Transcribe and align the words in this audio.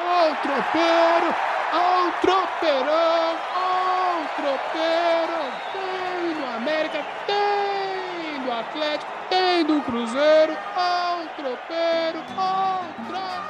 Ó 0.00 0.30
o 0.30 0.36
tropeiro, 0.36 1.34
ó 1.72 2.06
o 2.06 2.12
tropeirão, 2.20 3.36
ó 3.56 4.22
o 4.22 4.28
tropeiro. 4.36 5.38
Tem 5.72 6.34
do 6.34 6.46
América, 6.56 7.04
tem 7.26 8.44
do 8.44 8.52
Atlético, 8.52 9.10
tem 9.28 9.64
do 9.64 9.80
Cruzeiro, 9.82 10.56
ó 10.76 11.22
o 11.22 11.26
tropeiro, 11.36 12.24
ó 12.36 12.80
o 12.80 12.84
tropeirão. 13.08 13.48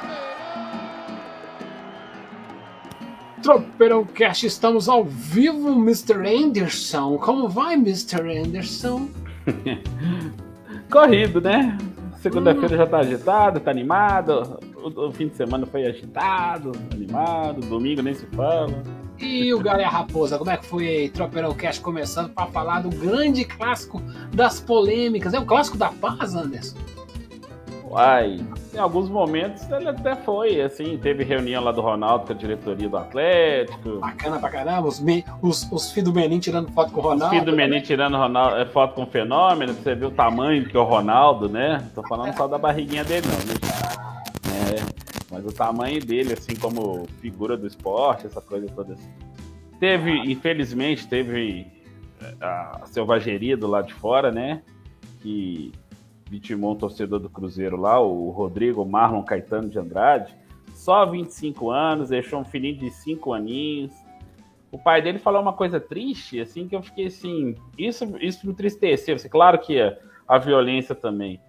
Tropeirão 3.43 4.05
Cast, 4.05 4.47
estamos 4.47 4.89
ao 4.89 5.03
vivo, 5.03 5.69
Mr. 5.73 6.27
Anderson. 6.27 7.19
Como 7.19 7.47
vai, 7.47 7.75
Mr. 7.75 8.21
Anderson? 8.43 9.07
Corrido, 10.89 11.39
né? 11.39 11.77
Segunda-feira 12.21 12.75
já 12.75 12.87
tá 12.87 12.97
agitado, 12.97 13.59
tá 13.59 13.69
animado. 13.69 14.59
O, 14.83 15.07
o, 15.07 15.11
fim 15.11 15.27
de 15.27 15.35
semana 15.35 15.65
foi 15.65 15.85
agitado, 15.85 16.71
animado. 16.93 17.61
Domingo 17.61 18.01
nem 18.01 18.13
se 18.13 18.25
fala. 18.27 18.83
E 19.19 19.53
o 19.53 19.59
Galera 19.59 19.89
Raposa, 19.89 20.37
como 20.37 20.49
é 20.49 20.57
que 20.57 20.65
foi 20.65 21.11
Tropeirão 21.13 21.53
Cast 21.53 21.81
começando 21.81 22.29
para 22.29 22.47
falar 22.47 22.81
do 22.81 22.89
grande 22.89 23.43
clássico 23.43 24.01
das 24.33 24.61
polêmicas? 24.61 25.33
É 25.33 25.39
o 25.39 25.45
clássico 25.45 25.77
da 25.77 25.89
paz, 25.89 26.35
Anderson? 26.35 26.77
Uai, 27.89 28.39
em 28.71 28.77
alguns 28.77 29.09
momentos 29.09 29.67
ele 29.71 29.89
até 29.89 30.15
foi, 30.15 30.61
assim, 30.61 30.97
teve 30.99 31.23
reunião 31.23 31.63
lá 31.63 31.71
do 31.71 31.81
Ronaldo 31.81 32.27
com 32.27 32.33
a 32.33 32.35
diretoria 32.35 32.87
do 32.87 32.95
Atlético. 32.95 33.99
Bacana 33.99 34.39
pra 34.39 34.49
caramba, 34.49 34.87
os, 34.87 35.03
os, 35.41 35.71
os 35.71 35.91
filhos 35.91 36.11
do 36.11 36.15
Menin 36.15 36.39
tirando 36.39 36.71
foto 36.71 36.91
com 36.91 36.99
o 36.99 37.03
Ronaldo. 37.03 37.25
Os 37.25 37.29
filhos 37.31 37.45
do 37.45 37.55
Menin 37.55 37.77
né? 37.77 37.81
tirando 37.81 38.15
Ronaldo, 38.15 38.57
é, 38.57 38.65
foto 38.67 38.93
com 38.93 39.03
o 39.03 39.07
Fenômeno, 39.07 39.73
você 39.73 39.95
vê 39.95 40.05
o 40.05 40.11
tamanho 40.11 40.65
que 40.65 40.77
é 40.77 40.79
o 40.79 40.83
Ronaldo, 40.83 41.49
né? 41.49 41.83
Tô 41.95 42.03
falando 42.03 42.35
só 42.37 42.47
da 42.47 42.59
barriguinha 42.59 43.03
dele 43.03 43.25
não, 43.25 43.53
né? 43.53 44.08
Mas 45.31 45.45
o 45.45 45.51
tamanho 45.51 46.03
dele, 46.03 46.33
assim, 46.33 46.55
como 46.55 47.05
figura 47.19 47.55
do 47.55 47.67
esporte, 47.67 48.25
essa 48.25 48.41
coisa 48.41 48.67
toda 48.67 48.93
assim. 48.93 49.11
Teve, 49.79 50.11
infelizmente, 50.11 51.07
teve 51.07 51.67
é, 52.21 52.35
a 52.41 52.81
selvageria 52.85 53.55
do 53.55 53.67
lado 53.67 53.87
de 53.87 53.93
fora, 53.93 54.31
né? 54.31 54.63
Que 55.21 55.71
vitimou 56.29 56.73
um 56.73 56.75
torcedor 56.75 57.19
do 57.19 57.29
Cruzeiro 57.29 57.77
lá, 57.77 57.99
o 57.99 58.29
Rodrigo 58.29 58.85
Marlon 58.85 59.23
Caetano 59.23 59.69
de 59.69 59.79
Andrade, 59.79 60.35
só 60.73 61.05
25 61.05 61.71
anos, 61.71 62.09
deixou 62.09 62.39
um 62.39 62.45
filhinho 62.45 62.77
de 62.77 62.89
5 62.91 63.33
aninhos. 63.33 63.91
O 64.71 64.77
pai 64.77 65.01
dele 65.01 65.17
falou 65.17 65.41
uma 65.41 65.53
coisa 65.53 65.79
triste, 65.79 66.39
assim, 66.39 66.67
que 66.67 66.75
eu 66.75 66.81
fiquei 66.81 67.07
assim, 67.07 67.55
isso, 67.77 68.05
isso 68.19 68.45
me 68.45 68.53
entristeceu. 68.53 69.15
Assim, 69.15 69.27
claro 69.27 69.59
que 69.59 69.81
a, 69.81 69.97
a 70.27 70.37
violência 70.37 70.93
também. 70.93 71.39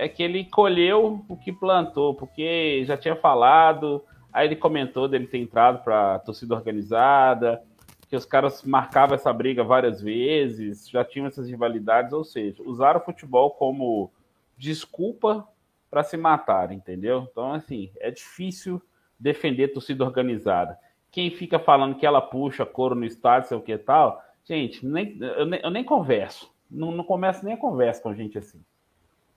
É 0.00 0.08
que 0.08 0.22
ele 0.22 0.44
colheu 0.44 1.24
o 1.28 1.36
que 1.36 1.52
plantou, 1.52 2.14
porque 2.14 2.84
já 2.84 2.96
tinha 2.96 3.16
falado, 3.16 4.04
aí 4.32 4.46
ele 4.46 4.54
comentou 4.54 5.08
dele 5.08 5.26
ter 5.26 5.38
entrado 5.38 5.82
para 5.82 6.20
torcida 6.20 6.54
organizada, 6.54 7.60
que 8.08 8.14
os 8.14 8.24
caras 8.24 8.62
marcavam 8.62 9.16
essa 9.16 9.32
briga 9.32 9.64
várias 9.64 10.00
vezes, 10.00 10.88
já 10.88 11.04
tinham 11.04 11.26
essas 11.26 11.48
rivalidades, 11.48 12.12
ou 12.12 12.22
seja, 12.22 12.62
usaram 12.62 13.00
o 13.00 13.04
futebol 13.04 13.50
como 13.50 14.12
desculpa 14.56 15.48
para 15.90 16.04
se 16.04 16.16
matar, 16.16 16.70
entendeu? 16.70 17.26
Então, 17.28 17.52
assim, 17.52 17.90
é 17.98 18.08
difícil 18.08 18.80
defender 19.18 19.68
torcida 19.72 20.04
organizada. 20.04 20.78
Quem 21.10 21.28
fica 21.28 21.58
falando 21.58 21.96
que 21.96 22.06
ela 22.06 22.20
puxa 22.20 22.64
couro 22.64 22.94
no 22.94 23.04
estádio, 23.04 23.48
sei 23.48 23.58
o 23.58 23.62
que 23.62 23.76
tal, 23.76 24.22
gente, 24.44 24.86
nem, 24.86 25.18
eu, 25.20 25.44
nem, 25.44 25.60
eu 25.60 25.70
nem 25.70 25.82
converso. 25.82 26.54
Não, 26.70 26.92
não 26.92 27.02
começo 27.02 27.44
nem 27.44 27.54
a 27.54 27.58
conversa 27.58 28.00
com 28.00 28.14
gente 28.14 28.38
assim. 28.38 28.62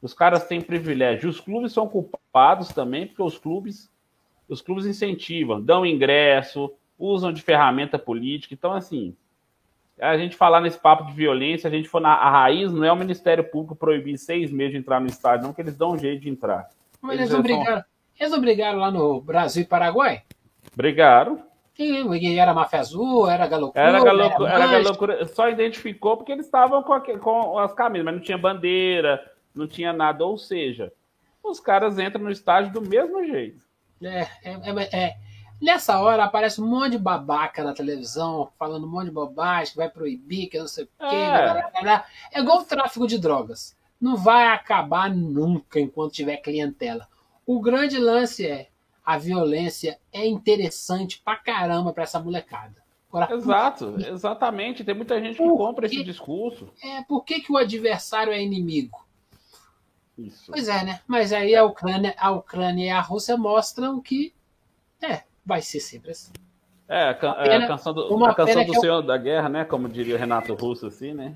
Os 0.02 0.14
caras 0.14 0.48
têm 0.48 0.62
privilégio. 0.62 1.30
Os 1.30 1.40
clubes 1.40 1.72
são 1.72 1.88
culpados 1.88 2.70
também, 2.70 3.06
porque 3.06 3.22
os 3.22 3.38
clubes, 3.38 3.90
os 4.50 4.62
clubes 4.62 4.86
incentivam, 4.86 5.62
dão 5.62 5.86
ingresso, 5.86 6.74
usam 6.98 7.32
de 7.32 7.42
ferramenta 7.42 8.00
política. 8.00 8.54
Então, 8.54 8.74
assim, 8.74 9.16
a 10.00 10.18
gente 10.18 10.36
falar 10.36 10.62
nesse 10.62 10.80
papo 10.80 11.06
de 11.06 11.14
violência, 11.14 11.68
a 11.68 11.72
gente 11.72 11.88
for 11.88 12.02
na 12.02 12.16
raiz, 12.16 12.72
não 12.72 12.84
é 12.84 12.92
o 12.92 12.96
Ministério 12.96 13.44
Público 13.44 13.76
proibir 13.76 14.18
seis 14.18 14.52
meses 14.52 14.74
de 14.74 14.80
entrar 14.80 15.00
no 15.00 15.08
estádio, 15.08 15.46
não, 15.46 15.54
que 15.54 15.62
eles 15.62 15.78
dão 15.78 15.92
um 15.92 15.98
jeito 15.98 16.22
de 16.22 16.30
entrar. 16.30 16.70
Mas 17.00 17.18
eles, 17.18 17.30
eles, 17.30 17.40
obrigaram, 17.40 17.84
eles 18.20 18.34
obrigaram 18.34 18.80
lá 18.80 18.90
no 18.90 19.22
Brasil 19.22 19.64
e 19.64 19.68
Paraguai? 19.68 20.24
Brigaram. 20.76 21.44
E 21.78 22.38
era 22.38 22.54
Máfia 22.54 22.80
Azul, 22.80 23.28
era 23.28 23.48
Galocura? 23.48 23.84
Era 23.84 24.04
Galocura, 24.04 24.50
era, 24.52 24.64
era 24.64 24.84
Galocura 24.84 25.26
só 25.26 25.50
identificou 25.50 26.16
porque 26.16 26.32
eles 26.32 26.46
estavam 26.46 26.84
com, 26.84 27.00
com 27.20 27.58
as 27.58 27.74
camisas, 27.74 28.06
mas 28.06 28.14
não 28.14 28.22
tinha 28.22 28.38
bandeira, 28.38 29.20
não 29.54 29.68
tinha 29.68 29.94
nada. 29.94 30.26
Ou 30.26 30.38
seja, 30.38 30.92
os 31.44 31.60
caras 31.60 32.00
entram 32.00 32.24
no 32.24 32.32
estádio 32.32 32.74
do 32.74 32.82
mesmo 32.82 33.26
jeito. 33.26 33.62
É, 34.02 34.28
é, 34.44 34.54
é, 34.54 35.06
é 35.06 35.18
Nessa 35.62 36.00
hora 36.00 36.24
aparece 36.24 36.60
um 36.60 36.66
monte 36.66 36.94
de 36.94 36.98
babaca 36.98 37.64
na 37.64 37.72
televisão, 37.72 38.50
falando 38.58 38.88
um 38.88 38.90
monte 38.90 39.06
de 39.06 39.12
bobagem, 39.12 39.72
que 39.72 39.78
vai 39.78 39.88
proibir, 39.88 40.48
que 40.48 40.58
não 40.58 40.68
sei 40.68 40.86
o 40.86 40.88
quê. 40.88 41.16
É. 41.16 42.04
é 42.34 42.42
igual 42.42 42.62
o 42.62 42.66
tráfico 42.66 43.06
de 43.06 43.20
drogas. 43.20 43.78
Não 44.00 44.18
vai 44.18 44.48
acabar 44.48 45.08
nunca 45.08 45.80
enquanto 45.80 46.14
tiver 46.14 46.38
clientela. 46.38 47.08
O 47.46 47.62
grande 47.62 48.00
lance 48.00 48.48
é 48.48 48.70
a 49.06 49.20
violência 49.20 50.00
é 50.12 50.26
interessante 50.26 51.22
pra 51.24 51.36
caramba 51.36 51.94
pra 51.94 52.04
essa 52.04 52.20
molecada. 52.20 52.82
Agora, 53.08 53.32
Exato, 53.32 53.96
exatamente. 54.00 54.84
Tem 54.84 54.96
muita 54.96 55.22
gente 55.22 55.38
que 55.38 55.48
compra 55.48 55.86
esse 55.86 56.04
discurso. 56.04 56.70
É, 56.84 57.04
por 57.04 57.24
que, 57.24 57.40
que 57.40 57.52
o 57.52 57.58
adversário 57.58 58.34
é 58.34 58.42
inimigo? 58.42 59.06
Isso. 60.28 60.52
Pois 60.52 60.68
é, 60.68 60.84
né? 60.84 61.02
Mas 61.08 61.34
aí 61.34 61.56
a 61.56 61.64
Ucrânia, 61.64 62.14
a 62.18 62.32
Ucrânia 62.32 62.86
e 62.86 62.90
a 62.90 63.02
Rússia 63.02 63.38
mostram 63.38 64.02
que 64.02 64.34
é, 65.02 65.24
vai 65.46 65.62
ser 65.62 65.80
sempre 65.80 66.12
assim. 66.12 66.32
É, 66.88 67.10
a, 67.10 67.14
can, 67.14 67.34
pena, 67.34 67.66
a 67.66 67.68
canção 67.68 67.94
do, 67.94 68.26
a 68.26 68.36
canção 68.36 68.66
do 68.66 68.80
Senhor 68.80 68.96
eu... 68.98 69.02
da 69.02 69.18
Guerra, 69.18 69.48
né? 69.48 69.66
Como 69.66 69.88
diria 69.88 70.18
Renato 70.18 70.54
Russo, 70.54 70.88
assim, 70.88 71.14
né? 71.14 71.34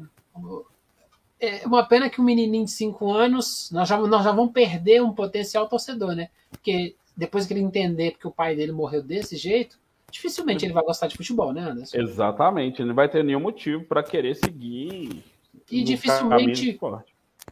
É 1.40 1.66
uma 1.66 1.86
pena 1.86 2.10
que 2.10 2.20
um 2.20 2.24
menininho 2.24 2.66
de 2.66 2.72
5 2.72 3.12
anos, 3.12 3.70
nós 3.72 3.88
já, 3.88 3.98
nós 3.98 4.24
já 4.24 4.32
vamos 4.32 4.52
perder 4.52 5.02
um 5.02 5.14
potencial 5.14 5.68
torcedor, 5.68 6.14
né? 6.14 6.30
Porque 6.50 6.96
depois 7.16 7.46
que 7.46 7.54
ele 7.54 7.62
entender 7.62 8.12
que 8.20 8.28
o 8.28 8.32
pai 8.32 8.56
dele 8.56 8.72
morreu 8.72 9.02
desse 9.02 9.38
jeito, 9.38 9.80
dificilmente 10.12 10.66
ele 10.66 10.74
vai 10.74 10.84
gostar 10.84 11.08
de 11.08 11.16
futebol, 11.16 11.54
né, 11.54 11.62
Anderson? 11.62 11.98
Exatamente, 11.98 12.82
ele 12.82 12.90
não 12.90 12.96
vai 12.96 13.08
ter 13.08 13.24
nenhum 13.24 13.40
motivo 13.40 13.84
para 13.86 14.04
querer 14.04 14.36
seguir. 14.36 15.24
E 15.72 15.84
dificilmente 15.84 16.78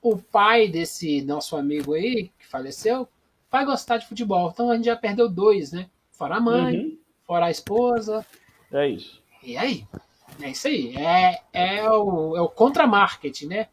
o 0.02 0.18
pai 0.18 0.68
desse 0.68 1.22
nosso 1.22 1.56
amigo 1.56 1.94
aí, 1.94 2.32
que 2.38 2.48
faleceu, 2.48 3.08
vai 3.52 3.66
gostar 3.66 3.98
de 3.98 4.08
futebol. 4.08 4.50
Então 4.52 4.70
a 4.70 4.76
gente 4.76 4.86
já 4.86 4.96
perdeu 4.96 5.30
dois, 5.30 5.72
né? 5.72 5.90
Fora 6.12 6.36
a 6.36 6.42
mãe, 6.42 6.80
uhum. 6.80 6.98
fora 7.26 7.46
a 7.46 7.52
esposa. 7.52 8.26
É 8.72 8.88
isso. 8.88 9.22
E 9.44 9.58
aí? 9.58 9.88
É 10.42 10.50
isso 10.50 10.68
aí. 10.68 10.96
É, 10.98 11.42
é 11.54 11.90
o, 11.90 12.36
é 12.36 12.42
o 12.42 12.50
contra-marketing, 12.50 13.48
né? 13.48 13.68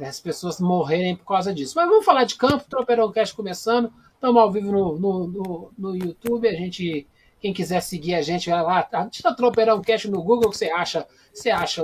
As 0.00 0.20
pessoas 0.20 0.60
morrerem 0.60 1.16
por 1.16 1.26
causa 1.26 1.52
disso. 1.52 1.74
Mas 1.76 1.88
vamos 1.88 2.04
falar 2.04 2.24
de 2.24 2.36
campo, 2.36 2.64
Tropeirão 2.68 3.10
Cast 3.10 3.34
começando. 3.34 3.92
Estamos 4.14 4.40
ao 4.40 4.50
vivo 4.50 4.70
no, 4.72 4.98
no, 4.98 5.26
no, 5.26 5.72
no, 5.76 5.96
YouTube. 5.96 6.48
A 6.48 6.52
gente, 6.52 7.06
quem 7.40 7.52
quiser 7.52 7.80
seguir 7.80 8.14
a 8.14 8.22
gente, 8.22 8.48
vai 8.48 8.62
lá. 8.62 8.88
Tira 9.10 9.34
Tropeirão 9.34 9.80
Cast 9.82 10.08
no 10.08 10.22
Google, 10.22 10.50
que 10.50 10.56
você 10.56 10.70
acha, 10.70 11.06
você 11.32 11.50
acha 11.50 11.82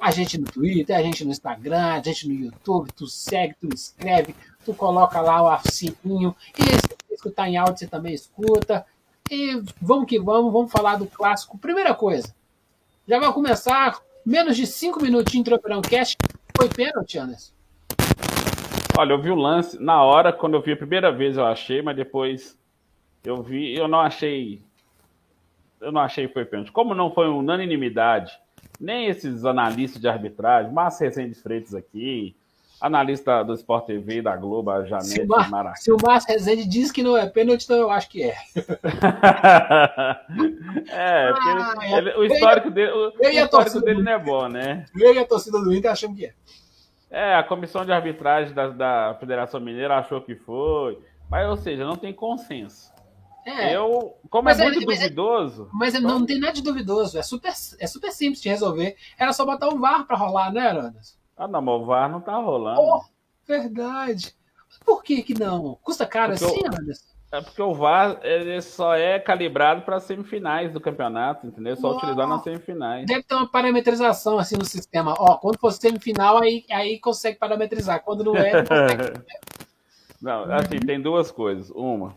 a 0.00 0.10
gente 0.10 0.38
no 0.38 0.46
Twitter, 0.46 0.96
a 0.96 1.02
gente 1.02 1.24
no 1.24 1.30
Instagram, 1.30 1.94
a 1.94 2.02
gente 2.02 2.28
no 2.28 2.34
YouTube. 2.34 2.92
Tu 2.92 3.06
segue, 3.06 3.54
tu 3.60 3.68
escreve, 3.74 4.34
tu 4.64 4.72
coloca 4.74 5.20
lá 5.20 5.42
o 5.42 5.60
sininho. 5.68 6.34
E 6.56 6.62
se 6.62 7.14
escutar 7.14 7.48
em 7.48 7.56
áudio, 7.56 7.78
você 7.78 7.86
também 7.86 8.14
escuta. 8.14 8.86
E 9.30 9.62
vamos 9.80 10.06
que 10.06 10.18
vamos, 10.18 10.52
vamos 10.52 10.72
falar 10.72 10.96
do 10.96 11.06
clássico. 11.06 11.58
Primeira 11.58 11.94
coisa, 11.94 12.34
já 13.06 13.18
vai 13.18 13.32
começar 13.32 13.98
menos 14.24 14.56
de 14.56 14.66
5 14.66 15.02
minutinhos 15.02 15.44
de 15.44 15.50
Tropeirão 15.50 15.82
Cast. 15.82 16.16
Foi 16.56 16.68
pênalti, 16.68 17.18
Anderson? 17.18 17.52
Olha, 18.96 19.12
eu 19.12 19.22
vi 19.22 19.30
o 19.30 19.34
lance 19.34 19.80
na 19.80 20.02
hora, 20.02 20.32
quando 20.32 20.54
eu 20.54 20.62
vi 20.62 20.72
a 20.72 20.76
primeira 20.76 21.12
vez 21.12 21.36
eu 21.36 21.46
achei, 21.46 21.80
mas 21.80 21.96
depois 21.96 22.58
eu 23.24 23.42
vi, 23.42 23.74
eu 23.74 23.86
não 23.86 24.00
achei. 24.00 24.62
Eu 25.80 25.92
não 25.92 26.00
achei 26.00 26.26
que 26.26 26.34
foi 26.34 26.44
pênalti. 26.44 26.72
Como 26.72 26.94
não 26.94 27.12
foi 27.12 27.28
unanimidade, 27.28 28.32
nem 28.80 29.06
esses 29.06 29.44
analistas 29.44 30.00
de 30.00 30.08
arbitragem, 30.08 30.72
Márcio 30.72 31.04
Rezende 31.06 31.34
Freitas 31.34 31.74
aqui, 31.74 32.36
analista 32.80 33.42
do 33.42 33.54
Sport 33.54 33.86
TV 33.86 34.22
da 34.22 34.36
Globo, 34.36 34.70
a 34.70 34.84
Janete 34.84 35.08
se 35.08 35.24
Mar, 35.26 35.76
se 35.76 35.90
o 35.90 35.96
Márcio 36.00 36.32
Rezende 36.32 36.64
diz 36.66 36.92
que 36.92 37.02
não 37.02 37.16
é 37.16 37.26
pênalti, 37.26 37.64
então 37.64 37.76
eu 37.76 37.90
acho 37.90 38.08
que 38.08 38.22
é. 38.22 38.36
é, 40.90 41.32
ah, 41.34 41.74
ele, 41.82 42.10
ele, 42.10 42.18
o 42.18 42.24
histórico, 42.24 42.70
dele, 42.70 42.92
o, 42.92 43.12
o 43.18 43.28
histórico 43.28 43.80
dele 43.80 44.02
não 44.02 44.12
é 44.12 44.18
bom, 44.18 44.48
né? 44.48 44.86
Eu 44.96 45.12
e 45.14 45.18
a 45.18 45.26
torcida 45.26 45.58
do 45.60 45.74
Inter 45.74 45.90
achamos 45.90 46.16
que 46.16 46.26
é. 46.26 46.32
É, 47.10 47.34
a 47.34 47.42
comissão 47.42 47.84
de 47.84 47.92
arbitragem 47.92 48.54
da, 48.54 48.68
da 48.68 49.16
Federação 49.18 49.58
Mineira 49.60 49.96
achou 49.96 50.20
que 50.20 50.36
foi, 50.36 50.98
mas, 51.28 51.48
ou 51.48 51.56
seja, 51.56 51.84
não 51.84 51.96
tem 51.96 52.12
consenso. 52.12 52.92
É. 53.48 53.74
Eu, 53.74 54.14
como 54.28 54.44
mas 54.44 54.60
é, 54.60 54.62
é 54.62 54.70
muito 54.70 54.82
é, 54.82 54.84
duvidoso. 54.84 55.70
Mas 55.72 55.94
então... 55.94 56.10
não, 56.10 56.26
tem 56.26 56.38
nada 56.38 56.52
de 56.52 56.62
duvidoso, 56.62 57.18
é 57.18 57.22
super, 57.22 57.48
é 57.48 57.86
super 57.86 58.12
simples 58.12 58.42
de 58.42 58.48
resolver. 58.50 58.94
Era 59.18 59.32
só 59.32 59.46
botar 59.46 59.68
um 59.68 59.80
VAR 59.80 60.06
para 60.06 60.18
rolar, 60.18 60.52
né, 60.52 60.68
Arandas? 60.68 61.16
Ah, 61.34 61.48
não, 61.48 61.62
mas 61.62 61.74
o 61.74 61.84
VAR 61.86 62.10
não 62.10 62.20
tá 62.20 62.36
rolando. 62.36 62.80
Oh, 62.80 63.00
verdade. 63.46 64.34
Por 64.84 65.02
que 65.02 65.22
que 65.22 65.38
não? 65.38 65.78
Custa 65.82 66.04
caro 66.04 66.32
Porque 66.32 66.44
assim, 66.44 66.66
Anderson? 66.66 67.08
É 67.30 67.40
porque 67.40 67.60
o 67.60 67.74
VAR 67.74 68.18
ele 68.22 68.60
só 68.60 68.94
é 68.94 69.18
calibrado 69.18 69.82
para 69.82 70.00
semifinais 70.00 70.72
do 70.72 70.80
campeonato, 70.80 71.46
entendeu? 71.46 71.76
Só 71.76 71.96
utilizar 71.96 72.26
nas 72.26 72.42
semifinais. 72.42 73.06
Deve 73.06 73.22
ter 73.22 73.34
uma 73.34 73.46
parametrização 73.46 74.38
assim 74.38 74.56
no 74.56 74.64
sistema. 74.64 75.14
Ó, 75.18 75.36
quando 75.36 75.58
for 75.58 75.70
semifinal, 75.72 76.42
aí, 76.42 76.64
aí 76.70 76.98
consegue 76.98 77.38
parametrizar. 77.38 78.02
Quando 78.02 78.24
não 78.24 78.36
é, 78.36 78.52
não 78.52 78.64
consegue. 78.64 79.20
não, 80.20 80.44
assim, 80.52 80.78
tem 80.80 81.00
duas 81.00 81.30
coisas. 81.30 81.70
Uma, 81.70 82.14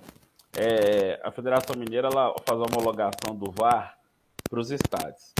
é, 0.57 1.19
a 1.23 1.31
Federação 1.31 1.75
Mineira 1.77 2.09
ela 2.11 2.35
faz 2.45 2.59
a 2.59 2.63
homologação 2.63 3.35
do 3.35 3.51
VAR 3.51 3.97
para 4.49 4.59
os 4.59 4.71
estádios. 4.71 5.33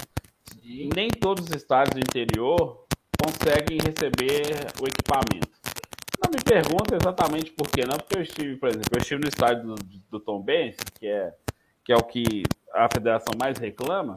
Nem 0.64 1.10
todos 1.10 1.46
os 1.46 1.56
estádios 1.56 1.96
do 1.96 2.00
interior 2.00 2.86
conseguem 3.22 3.78
receber 3.78 4.46
o 4.82 4.88
equipamento. 4.88 5.52
Não 6.24 6.30
me 6.30 6.42
pergunta 6.44 6.96
exatamente 6.96 7.52
por 7.52 7.70
que 7.70 7.82
não, 7.82 7.98
porque 7.98 8.18
eu 8.18 8.22
estive, 8.22 8.56
por 8.56 8.70
exemplo, 8.70 8.90
eu 8.94 9.00
estive 9.00 9.22
no 9.22 9.28
estádio 9.28 9.76
do, 9.76 9.76
do 10.12 10.20
Tom 10.20 10.42
Benz, 10.42 10.78
que 11.00 11.08
é, 11.08 11.34
que 11.84 11.92
é 11.92 11.96
o 11.96 12.04
que 12.04 12.44
a 12.74 12.88
federação 12.92 13.34
mais 13.38 13.58
reclama, 13.58 14.16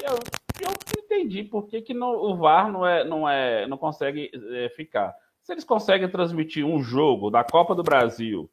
e 0.00 0.04
eu, 0.04 0.18
eu 0.60 1.02
entendi 1.02 1.42
por 1.42 1.66
que, 1.66 1.80
que 1.80 1.94
não, 1.94 2.14
o 2.14 2.36
VAR 2.36 2.70
não, 2.70 2.86
é, 2.86 3.04
não, 3.04 3.28
é, 3.28 3.66
não 3.66 3.76
consegue 3.76 4.30
é, 4.52 4.68
ficar. 4.70 5.14
Se 5.42 5.52
eles 5.52 5.64
conseguem 5.64 6.08
transmitir 6.08 6.64
um 6.64 6.82
jogo 6.82 7.30
da 7.30 7.42
Copa 7.42 7.74
do 7.74 7.82
Brasil, 7.82 8.48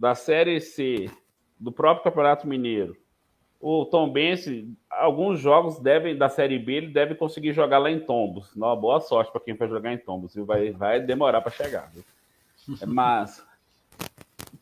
da 0.00 0.14
Série 0.14 0.58
C, 0.62 1.10
do 1.58 1.70
próprio 1.70 2.04
Campeonato 2.04 2.48
Mineiro, 2.48 2.96
o 3.60 3.84
Tom 3.84 4.10
Bense, 4.10 4.74
alguns 4.88 5.38
jogos 5.38 5.78
devem 5.78 6.16
da 6.16 6.30
Série 6.30 6.58
B, 6.58 6.72
ele 6.72 6.88
deve 6.88 7.14
conseguir 7.14 7.52
jogar 7.52 7.76
lá 7.76 7.90
em 7.90 8.00
Tombos. 8.00 8.56
Uma 8.56 8.74
boa 8.74 8.98
sorte 9.00 9.30
para 9.30 9.42
quem 9.42 9.54
for 9.54 9.68
jogar 9.68 9.92
em 9.92 9.98
Tombos, 9.98 10.34
viu? 10.34 10.46
Vai, 10.46 10.70
vai 10.70 11.00
demorar 11.00 11.42
para 11.42 11.52
chegar. 11.52 11.90
Viu? 11.92 12.02
Mas 12.86 13.46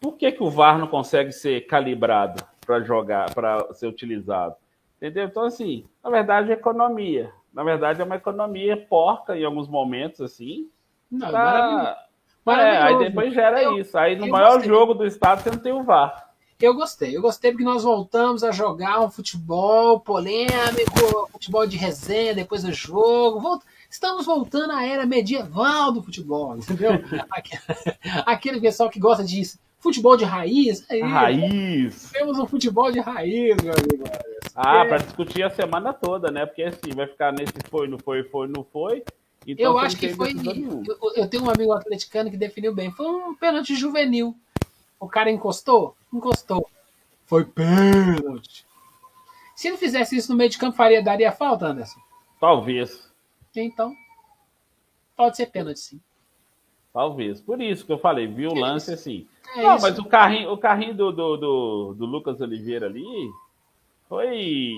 por 0.00 0.16
que, 0.16 0.32
que 0.32 0.42
o 0.42 0.50
VAR 0.50 0.76
não 0.76 0.88
consegue 0.88 1.30
ser 1.30 1.66
calibrado 1.68 2.42
para 2.66 2.80
jogar, 2.80 3.32
para 3.32 3.72
ser 3.74 3.86
utilizado? 3.86 4.56
Entendeu? 4.96 5.26
Então, 5.26 5.44
assim, 5.44 5.84
na 6.02 6.10
verdade 6.10 6.50
é 6.50 6.54
economia. 6.54 7.32
Na 7.54 7.62
verdade 7.62 8.00
é 8.00 8.04
uma 8.04 8.16
economia 8.16 8.76
porca 8.76 9.38
em 9.38 9.44
alguns 9.44 9.68
momentos, 9.68 10.20
assim. 10.20 10.68
Não, 11.08 11.28
pra... 11.28 12.07
É, 12.50 12.82
aí 12.82 12.98
depois 12.98 13.32
gera 13.32 13.62
eu, 13.62 13.78
isso. 13.78 13.96
Aí 13.96 14.16
no 14.16 14.28
maior 14.28 14.54
gostei. 14.54 14.68
jogo 14.68 14.94
do 14.94 15.06
estado 15.06 15.42
você 15.42 15.50
não 15.50 15.58
tem 15.58 15.72
o 15.72 15.82
VAR. 15.82 16.28
Eu 16.60 16.74
gostei, 16.74 17.16
eu 17.16 17.22
gostei 17.22 17.52
porque 17.52 17.64
nós 17.64 17.84
voltamos 17.84 18.42
a 18.42 18.50
jogar 18.50 19.00
um 19.00 19.08
futebol 19.08 20.00
polêmico, 20.00 21.28
futebol 21.30 21.64
de 21.64 21.76
resenha 21.76 22.34
depois 22.34 22.64
do 22.64 22.72
jogo. 22.72 23.38
Volt... 23.38 23.62
Estamos 23.88 24.26
voltando 24.26 24.72
à 24.72 24.84
era 24.84 25.06
medieval 25.06 25.92
do 25.92 26.02
futebol, 26.02 26.56
entendeu? 26.56 26.90
Aquele 28.26 28.60
pessoal 28.60 28.90
que 28.90 28.98
gosta 28.98 29.22
de 29.22 29.40
futebol 29.78 30.16
de 30.16 30.24
raiz. 30.24 30.84
Aí, 30.90 31.00
raiz. 31.00 32.10
Temos 32.12 32.40
um 32.40 32.46
futebol 32.46 32.90
de 32.90 32.98
raiz, 32.98 33.56
meu 33.62 33.72
amigo. 33.72 34.04
Ah, 34.54 34.84
para 34.84 34.98
discutir 34.98 35.44
a 35.44 35.50
semana 35.50 35.92
toda, 35.92 36.30
né? 36.30 36.44
Porque 36.44 36.64
assim, 36.64 36.90
vai 36.92 37.06
ficar 37.06 37.32
nesse 37.32 37.52
foi, 37.70 37.86
não 37.86 37.98
foi, 37.98 38.24
foi, 38.24 38.48
não 38.48 38.64
foi. 38.64 39.04
Então, 39.48 39.72
eu 39.72 39.78
acho 39.78 39.96
que 39.96 40.10
foi. 40.10 40.34
Eu, 40.86 40.98
eu, 41.16 41.26
tenho 41.26 41.44
um 41.44 41.50
amigo 41.50 41.72
atleticano 41.72 42.30
que 42.30 42.36
definiu 42.36 42.74
bem. 42.74 42.90
Foi 42.90 43.06
um 43.06 43.34
pênalti 43.34 43.74
juvenil. 43.74 44.36
O 45.00 45.08
cara 45.08 45.30
encostou? 45.30 45.96
Encostou. 46.12 46.68
Foi 47.24 47.46
pênalti. 47.46 48.66
Se 49.56 49.68
ele 49.68 49.78
fizesse 49.78 50.16
isso 50.16 50.30
no 50.30 50.36
meio 50.36 50.50
de 50.50 50.58
campo, 50.58 50.76
faria, 50.76 51.02
daria 51.02 51.32
falta, 51.32 51.66
Anderson? 51.66 51.98
Talvez. 52.38 53.10
Então, 53.56 53.94
pode 55.16 55.36
ser 55.36 55.46
pênalti, 55.46 55.80
sim. 55.80 56.00
Talvez. 56.92 57.40
Por 57.40 57.60
isso 57.60 57.86
que 57.86 57.92
eu 57.92 57.98
falei, 57.98 58.26
viu 58.26 58.50
o 58.50 58.58
é 58.58 58.60
lance 58.60 58.92
assim. 58.92 59.26
É 59.56 59.62
Não, 59.62 59.76
isso. 59.76 59.82
mas 59.82 59.98
o 59.98 60.04
carrinho, 60.04 60.52
o 60.52 60.58
carrinho 60.58 60.94
do, 60.94 61.10
do, 61.10 61.36
do, 61.38 61.94
do 61.94 62.06
Lucas 62.06 62.40
Oliveira 62.42 62.84
ali 62.84 63.04
foi 64.08 64.74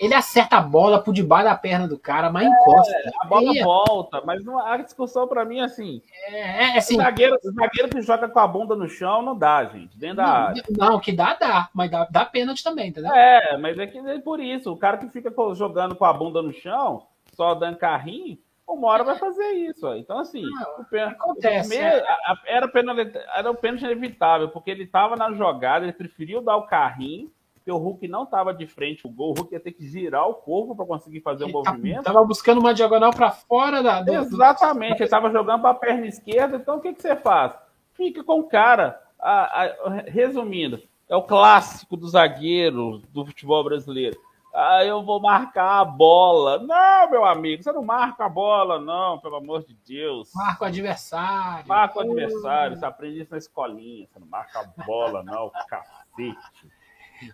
ele 0.00 0.12
acerta 0.12 0.56
a 0.56 0.60
bola 0.60 1.00
por 1.00 1.14
debaixo 1.14 1.44
da 1.44 1.54
perna 1.54 1.86
do 1.86 1.98
cara, 1.98 2.30
mas 2.30 2.46
é, 2.46 2.48
encosta. 2.48 3.12
A 3.20 3.26
bola 3.26 3.52
volta, 3.62 4.22
mas 4.24 4.44
não, 4.44 4.58
a 4.58 4.76
discussão 4.76 5.28
para 5.28 5.44
mim 5.44 5.60
assim. 5.60 6.02
É, 6.28 6.74
é 6.74 6.78
assim. 6.78 6.94
O 6.94 7.02
zagueiro, 7.02 7.36
o 7.42 7.52
zagueiro 7.52 7.88
que 7.88 8.02
joga 8.02 8.28
com 8.28 8.38
a 8.38 8.46
bunda 8.46 8.74
no 8.74 8.88
chão 8.88 9.22
não 9.22 9.36
dá, 9.36 9.64
gente. 9.64 9.96
Dentro 9.96 10.16
da 10.16 10.24
não, 10.24 10.32
área. 10.32 10.62
Não, 10.70 11.00
que 11.00 11.12
dá, 11.12 11.34
dá. 11.34 11.68
Mas 11.72 11.90
dá, 11.90 12.08
dá 12.10 12.24
pênalti 12.24 12.64
também, 12.64 12.88
entendeu? 12.88 13.12
É, 13.12 13.56
mas 13.56 13.78
é 13.78 13.86
que 13.86 13.98
é 13.98 14.18
por 14.18 14.40
isso. 14.40 14.72
O 14.72 14.76
cara 14.76 14.98
que 14.98 15.08
fica 15.08 15.32
jogando 15.54 15.94
com 15.94 16.04
a 16.04 16.12
bunda 16.12 16.42
no 16.42 16.52
chão, 16.52 17.06
só 17.32 17.54
dando 17.54 17.76
carrinho, 17.76 18.36
uma 18.66 18.88
hora 18.88 19.04
vai 19.04 19.16
fazer 19.16 19.52
isso. 19.52 19.86
Ó. 19.86 19.94
Então, 19.94 20.18
assim, 20.18 20.42
não, 20.42 20.80
o 20.80 20.84
pênalti, 20.86 21.14
acontece. 21.14 21.68
O 21.68 21.70
primeiro, 21.70 22.04
a, 22.04 22.38
era, 22.46 22.68
pênalti, 22.68 23.12
era 23.36 23.50
o 23.50 23.54
pênalti 23.54 23.84
inevitável, 23.84 24.48
porque 24.48 24.72
ele 24.72 24.82
estava 24.82 25.14
na 25.14 25.32
jogada, 25.32 25.84
ele 25.84 25.92
preferiu 25.92 26.42
dar 26.42 26.56
o 26.56 26.66
carrinho 26.66 27.30
porque 27.64 27.72
o 27.72 27.78
Hulk 27.78 28.06
não 28.08 28.24
estava 28.24 28.52
de 28.52 28.66
frente 28.66 29.06
o 29.06 29.10
gol, 29.10 29.30
o 29.30 29.34
Hulk 29.40 29.54
ia 29.54 29.60
ter 29.60 29.72
que 29.72 29.88
girar 29.88 30.28
o 30.28 30.34
corpo 30.34 30.76
para 30.76 30.84
conseguir 30.84 31.22
fazer 31.22 31.44
o 31.44 31.48
um 31.48 31.52
movimento. 31.52 32.00
Estava 32.00 32.22
buscando 32.22 32.60
uma 32.60 32.74
diagonal 32.74 33.10
para 33.10 33.30
fora 33.30 33.82
da. 33.82 34.02
Do... 34.02 34.12
Exatamente, 34.12 34.96
ele 34.96 35.04
estava 35.04 35.30
jogando 35.30 35.62
para 35.62 35.70
a 35.70 35.74
perna 35.74 36.06
esquerda, 36.06 36.58
então 36.58 36.76
o 36.76 36.80
que, 36.80 36.92
que 36.92 37.00
você 37.00 37.16
faz? 37.16 37.56
Fica 37.94 38.22
com 38.22 38.40
o 38.40 38.44
cara. 38.44 39.00
A, 39.18 39.64
a, 39.64 39.90
resumindo, 40.06 40.82
é 41.08 41.16
o 41.16 41.22
clássico 41.22 41.96
do 41.96 42.06
zagueiro 42.06 43.00
do 43.10 43.24
futebol 43.24 43.64
brasileiro. 43.64 44.20
Ah, 44.54 44.84
eu 44.84 45.02
vou 45.02 45.18
marcar 45.18 45.80
a 45.80 45.84
bola. 45.86 46.58
Não, 46.58 47.10
meu 47.10 47.24
amigo, 47.24 47.62
você 47.62 47.72
não 47.72 47.82
marca 47.82 48.26
a 48.26 48.28
bola, 48.28 48.78
não, 48.78 49.18
pelo 49.18 49.36
amor 49.36 49.64
de 49.64 49.74
Deus. 49.86 50.30
Marca 50.34 50.64
o 50.64 50.68
adversário. 50.68 51.66
Marca 51.66 51.98
o 51.98 52.02
adversário, 52.02 52.76
você 52.76 52.84
aprende 52.84 53.22
isso 53.22 53.32
na 53.32 53.38
escolinha. 53.38 54.06
Você 54.06 54.18
não 54.18 54.26
marca 54.26 54.60
a 54.60 54.84
bola, 54.84 55.22
não, 55.22 55.50
cacete. 55.66 56.70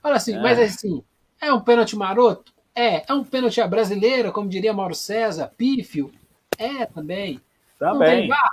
Olha 0.02 0.16
assim, 0.16 0.36
é. 0.36 0.40
mas 0.40 0.58
assim, 0.58 1.02
é 1.40 1.52
um 1.52 1.60
pênalti 1.60 1.96
maroto? 1.96 2.52
É. 2.74 3.04
É 3.08 3.14
um 3.14 3.24
pênalti 3.24 3.62
brasileiro, 3.66 4.32
como 4.32 4.48
diria 4.48 4.72
Mauro 4.72 4.94
César, 4.94 5.52
pífio? 5.56 6.12
É 6.58 6.86
também. 6.86 7.40
Também. 7.78 8.28
Não 8.28 8.36
tem 8.36 8.50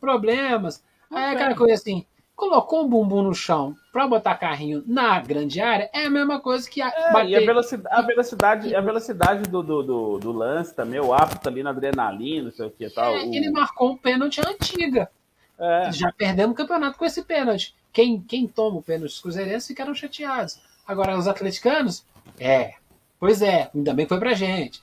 problemas. 0.00 0.82
Aí 1.10 1.24
é 1.24 1.30
aquela 1.30 1.54
coisa 1.54 1.74
assim, 1.74 2.04
colocou 2.38 2.84
um 2.84 2.88
bumbum 2.88 3.22
no 3.22 3.34
chão 3.34 3.74
para 3.92 4.06
botar 4.06 4.36
carrinho 4.36 4.84
na 4.86 5.18
grande 5.18 5.60
área, 5.60 5.90
é 5.92 6.06
a 6.06 6.10
mesma 6.10 6.38
coisa 6.38 6.70
que 6.70 6.80
a, 6.80 6.88
é, 6.88 7.12
bater... 7.12 7.30
E 7.30 7.36
a 7.36 7.40
velocidade, 7.40 7.94
a 7.96 8.02
velocidade, 8.02 8.74
a 8.76 8.80
velocidade 8.80 9.42
do, 9.50 9.60
do, 9.60 9.82
do, 9.82 10.18
do 10.18 10.32
lance 10.32 10.72
também, 10.72 11.00
o 11.00 11.12
ápice 11.12 11.40
ali 11.46 11.64
na 11.64 11.70
adrenalina, 11.70 12.44
não 12.44 12.52
sei 12.52 12.66
o 12.66 12.70
que 12.70 12.88
tal. 12.90 13.16
É, 13.16 13.24
o... 13.24 13.34
Ele 13.34 13.50
marcou 13.50 13.90
um 13.90 13.96
pênalti 13.96 14.40
antiga. 14.40 15.10
É. 15.58 15.90
Já 15.90 16.12
perdemos 16.12 16.52
o 16.52 16.56
campeonato 16.56 16.96
com 16.96 17.04
esse 17.04 17.24
pênalti. 17.24 17.74
Quem, 17.92 18.20
quem 18.20 18.46
toma 18.46 18.76
o 18.78 18.82
pênalti 18.82 19.10
dos 19.10 19.20
cruzeirenses 19.20 19.66
ficaram 19.66 19.92
chateados. 19.92 20.60
Agora, 20.88 21.18
os 21.18 21.28
atleticanos, 21.28 22.02
é. 22.40 22.72
Pois 23.20 23.42
é, 23.42 23.70
ainda 23.74 23.92
bem 23.92 24.06
que 24.06 24.08
foi 24.08 24.18
pra 24.18 24.32
gente. 24.32 24.82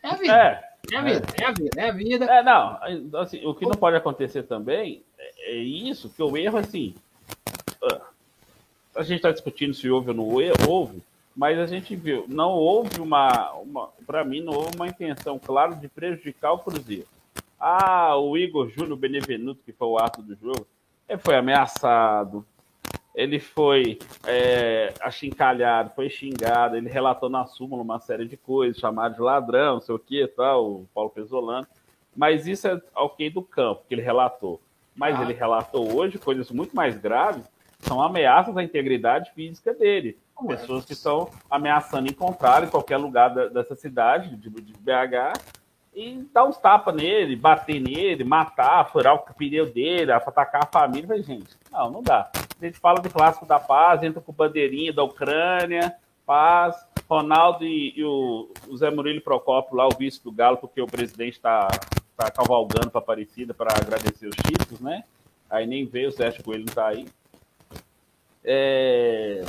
É 0.00 0.08
a 0.08 0.14
vida. 0.14 0.32
É, 0.32 0.64
é 0.92 0.96
a 0.96 1.02
vida, 1.02 1.26
é. 1.36 1.42
é 1.42 1.46
a 1.46 1.50
vida, 1.50 1.80
é 1.80 1.88
a 1.88 1.92
vida. 1.92 2.24
É, 2.26 2.42
não, 2.44 3.20
assim, 3.20 3.44
o 3.44 3.52
que 3.54 3.66
não 3.66 3.74
pode 3.74 3.96
acontecer 3.96 4.44
também 4.44 5.02
é, 5.18 5.54
é 5.54 5.56
isso, 5.56 6.08
que 6.08 6.22
o 6.22 6.36
erro, 6.36 6.58
assim. 6.58 6.94
Ah, 7.82 8.02
a 8.94 9.02
gente 9.02 9.16
está 9.16 9.32
discutindo 9.32 9.74
se 9.74 9.90
houve 9.90 10.10
ou 10.10 10.14
não 10.14 10.28
houve, 10.68 11.02
mas 11.34 11.58
a 11.58 11.66
gente 11.66 11.96
viu, 11.96 12.24
não 12.28 12.52
houve 12.52 13.00
uma, 13.00 13.50
uma 13.54 13.88
para 14.06 14.24
mim, 14.24 14.40
não 14.40 14.52
houve 14.52 14.76
uma 14.76 14.86
intenção 14.86 15.40
clara 15.40 15.74
de 15.74 15.88
prejudicar 15.88 16.52
o 16.52 16.58
Cruzeiro. 16.58 17.08
Ah, 17.58 18.16
o 18.16 18.36
Igor 18.36 18.68
Júnior 18.68 18.96
Benevenuto, 18.96 19.62
que 19.64 19.72
foi 19.72 19.88
o 19.88 19.98
ato 19.98 20.22
do 20.22 20.36
jogo, 20.36 20.66
ele 21.08 21.18
foi 21.18 21.34
ameaçado, 21.34 22.46
ele 23.14 23.38
foi 23.38 23.98
é, 24.26 24.92
achincalhado, 25.00 25.90
foi 25.94 26.10
xingado, 26.10 26.76
ele 26.76 26.88
relatou 26.88 27.30
na 27.30 27.46
súmula 27.46 27.82
uma 27.82 28.00
série 28.00 28.26
de 28.26 28.36
coisas, 28.36 28.78
chamado 28.78 29.14
de 29.14 29.20
ladrão, 29.20 29.74
não 29.74 29.80
sei 29.80 29.94
o 29.94 29.98
que, 29.98 30.26
tal, 30.26 30.66
o 30.66 30.88
Paulo 30.92 31.10
Pesolano. 31.10 31.66
Mas 32.16 32.46
isso 32.46 32.66
é 32.66 32.80
ok 32.94 33.30
do 33.30 33.42
campo, 33.42 33.84
que 33.88 33.94
ele 33.94 34.02
relatou. 34.02 34.60
Mas 34.96 35.18
ah. 35.18 35.22
ele 35.22 35.32
relatou 35.32 35.94
hoje 35.94 36.18
coisas 36.18 36.50
muito 36.50 36.74
mais 36.74 36.96
graves, 36.96 37.44
são 37.80 38.02
ameaças 38.02 38.56
à 38.56 38.62
integridade 38.62 39.32
física 39.32 39.72
dele. 39.72 40.18
Pessoas 40.48 40.84
que 40.84 40.94
estão 40.94 41.30
ameaçando 41.48 42.10
encontrar 42.10 42.64
em 42.64 42.68
qualquer 42.68 42.96
lugar 42.96 43.28
da, 43.28 43.46
dessa 43.46 43.76
cidade, 43.76 44.34
de, 44.36 44.50
de 44.50 44.72
BH, 44.72 45.38
e 45.94 46.26
dar 46.32 46.44
uns 46.44 46.56
tapas 46.56 46.94
nele, 46.94 47.36
bater 47.36 47.80
nele, 47.80 48.24
matar, 48.24 48.90
furar 48.90 49.14
o 49.14 49.18
pneu 49.34 49.70
dele, 49.70 50.10
atacar 50.10 50.64
a 50.64 50.66
família. 50.66 51.06
Falei, 51.06 51.22
gente, 51.22 51.56
não, 51.70 51.90
não 51.90 52.02
dá. 52.02 52.30
A 52.60 52.64
gente 52.64 52.78
fala 52.78 53.00
de 53.00 53.08
clássico 53.08 53.46
da 53.46 53.58
paz, 53.58 54.02
entra 54.02 54.20
com 54.20 54.32
bandeirinha 54.32 54.92
da 54.92 55.02
Ucrânia, 55.02 55.94
paz. 56.26 56.76
Ronaldo 57.08 57.64
e, 57.64 57.92
e 57.96 58.04
o, 58.04 58.50
o, 58.68 58.76
Zé 58.76 58.90
Murilo 58.90 59.20
Procópio, 59.20 59.76
lá 59.76 59.86
o 59.86 59.96
vice 59.96 60.22
do 60.22 60.32
Galo, 60.32 60.56
porque 60.56 60.80
o 60.80 60.86
presidente 60.86 61.34
está 61.34 61.68
tá 62.16 62.30
cavalgando 62.30 62.90
para 62.90 63.00
Aparecida 63.00 63.52
para 63.52 63.74
agradecer 63.76 64.26
os 64.26 64.36
títulos, 64.36 64.80
né? 64.80 65.04
Aí 65.50 65.66
nem 65.66 65.84
veio, 65.84 66.08
o 66.08 66.12
Sérgio 66.12 66.42
Coelho 66.42 66.64
não 66.64 66.70
está 66.70 66.88
aí. 66.88 67.06
É... 68.42 69.44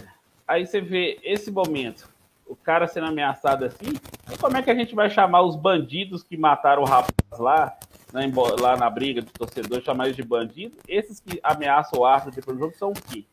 Aí 0.47 0.65
você 0.65 0.81
vê 0.81 1.19
esse 1.24 1.50
momento, 1.50 2.09
o 2.45 2.55
cara 2.55 2.88
sendo 2.88 3.07
ameaçado 3.07 3.65
assim, 3.65 3.93
como 4.39 4.57
é 4.57 4.62
que 4.62 4.69
a 4.69 4.75
gente 4.75 4.93
vai 4.93 5.09
chamar 5.09 5.41
os 5.41 5.55
bandidos 5.55 6.21
que 6.21 6.38
mataram 6.38 6.83
o 6.83 6.85
rapaz 6.85 7.39
lá, 7.39 7.77
né, 8.15 8.31
lá 8.62 8.77
na 8.77 8.89
briga 8.89 9.22
de 9.22 9.27
torcedor, 9.27 9.81
chamar 9.84 10.05
eles 10.05 10.15
de 10.15 10.24
bandido. 10.24 10.77
Esses 10.88 11.19
que 11.19 11.38
ameaçam 11.43 12.00
o 12.00 12.05
árbitro 12.05 12.39
depois 12.39 12.57
do 12.57 12.63
jogo 12.63 12.77
são 12.77 12.91
o 12.91 12.93
quê? 12.93 13.25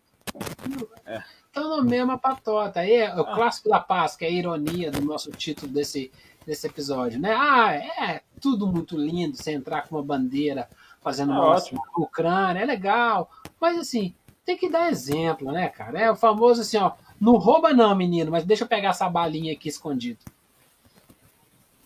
É. 1.06 1.22
Estão 1.46 1.76
na 1.76 1.82
mesma 1.84 2.18
patota. 2.18 2.80
Aí 2.80 2.94
é 2.94 3.14
o 3.14 3.20
ah. 3.20 3.34
clássico 3.34 3.68
da 3.68 3.78
paz, 3.78 4.16
que 4.16 4.24
é 4.24 4.28
a 4.28 4.32
ironia 4.32 4.90
do 4.90 5.00
nosso 5.00 5.30
título 5.30 5.70
desse, 5.70 6.10
desse 6.44 6.66
episódio, 6.66 7.20
né? 7.20 7.32
Ah, 7.32 7.74
é 7.74 8.22
tudo 8.40 8.66
muito 8.66 8.96
lindo 8.98 9.36
você 9.36 9.52
entrar 9.52 9.82
com 9.82 9.94
uma 9.94 10.02
bandeira 10.02 10.68
fazendo 11.00 11.32
é 11.32 11.36
uma. 11.36 11.62
Ucrânia, 11.96 12.60
é 12.60 12.64
legal. 12.64 13.30
Mas 13.60 13.78
assim, 13.78 14.12
tem 14.44 14.56
que 14.56 14.68
dar 14.68 14.90
exemplo, 14.90 15.52
né, 15.52 15.68
cara? 15.68 16.00
É 16.00 16.10
o 16.10 16.16
famoso 16.16 16.62
assim, 16.62 16.78
ó. 16.78 16.92
Não 17.20 17.36
rouba 17.36 17.72
não, 17.72 17.94
menino, 17.94 18.32
mas 18.32 18.44
deixa 18.44 18.64
eu 18.64 18.68
pegar 18.68 18.88
essa 18.88 19.08
balinha 19.08 19.52
aqui 19.52 19.68
escondido. 19.68 20.18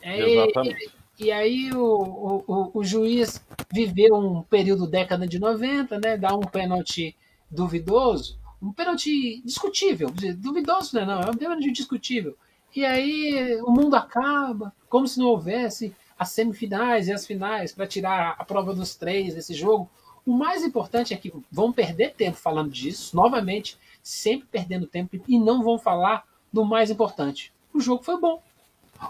É, 0.01 0.19
Exatamente. 0.19 0.96
E, 1.19 1.33
aí 1.33 1.73
o, 1.73 2.45
o, 2.47 2.71
o, 2.75 2.85
juiz 2.85 3.43
viveu 3.73 4.15
um 4.15 4.43
período 4.43 4.87
década 4.87 5.27
de 5.27 5.39
90, 5.39 5.99
né? 5.99 6.17
Dá 6.17 6.35
um 6.35 6.41
pênalti 6.41 7.17
duvidoso, 7.51 8.39
um 8.61 8.73
pênalti 8.73 9.41
discutível, 9.45 10.11
duvidoso 10.37 10.97
né, 10.97 11.05
não, 11.05 11.21
é 11.21 11.31
um 11.31 11.37
pênalti 11.37 11.71
discutível. 11.71 12.37
E 12.75 12.85
aí 12.85 13.61
o 13.63 13.71
mundo 13.71 13.95
acaba, 13.95 14.75
como 14.89 15.07
se 15.07 15.19
não 15.19 15.27
houvesse 15.27 15.95
as 16.19 16.31
semifinais 16.31 17.09
e 17.09 17.13
as 17.13 17.27
finais 17.27 17.73
para 17.73 17.87
tirar 17.87 18.35
a 18.39 18.45
prova 18.45 18.75
dos 18.75 18.95
três 18.95 19.35
desse 19.35 19.55
jogo. 19.55 19.89
O 20.25 20.33
mais 20.33 20.65
importante 20.65 21.15
é 21.15 21.17
que 21.17 21.33
vão 21.51 21.73
perder 21.73 22.15
tempo 22.15 22.37
falando 22.37 22.71
disso, 22.71 23.15
novamente, 23.15 23.79
sempre 24.03 24.49
perdendo 24.51 24.87
tempo, 24.87 25.23
e 25.29 25.39
não 25.39 25.63
vão 25.63 25.79
falar 25.79 26.25
do 26.53 26.65
mais 26.65 26.91
importante. 26.91 27.53
O 27.73 27.81
jogo 27.81 28.03
foi 28.03 28.19
bom. 28.19 28.43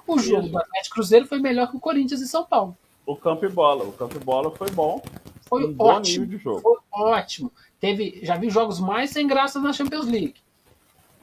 O 0.07 0.19
jogo 0.19 0.49
do 0.49 0.59
Atlético 0.59 0.95
Cruzeiro 0.95 1.27
foi 1.27 1.39
melhor 1.39 1.71
que 1.71 1.77
o 1.77 1.81
Corinthians 1.81 2.21
e 2.21 2.29
São 2.29 2.45
Paulo. 2.45 2.77
O 3.05 3.17
campo 3.17 3.45
e 3.45 3.49
bola. 3.49 3.85
O 3.85 3.93
campo 3.93 4.17
e 4.17 4.21
bola 4.21 4.51
foi 4.51 4.71
bom. 4.71 5.03
Foi 5.43 5.67
um 5.67 5.77
ótimo. 5.79 6.27
de 6.27 6.39
jogo. 6.39 6.61
Foi 6.61 6.79
ótimo. 6.93 7.53
Teve, 7.79 8.21
já 8.23 8.37
vi 8.37 8.51
jogos 8.51 8.81
mais 8.81 9.11
sem 9.11 9.27
graça 9.27 9.61
na 9.61 9.73
Champions 9.73 10.07
League. 10.07 10.35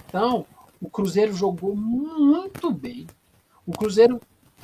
Então, 0.07 0.45
o 0.81 0.89
Cruzeiro 0.89 1.33
jogou 1.33 1.75
muito 1.75 2.71
bem. 2.71 3.07
O 3.65 3.71
Cruzeiro, 3.71 4.21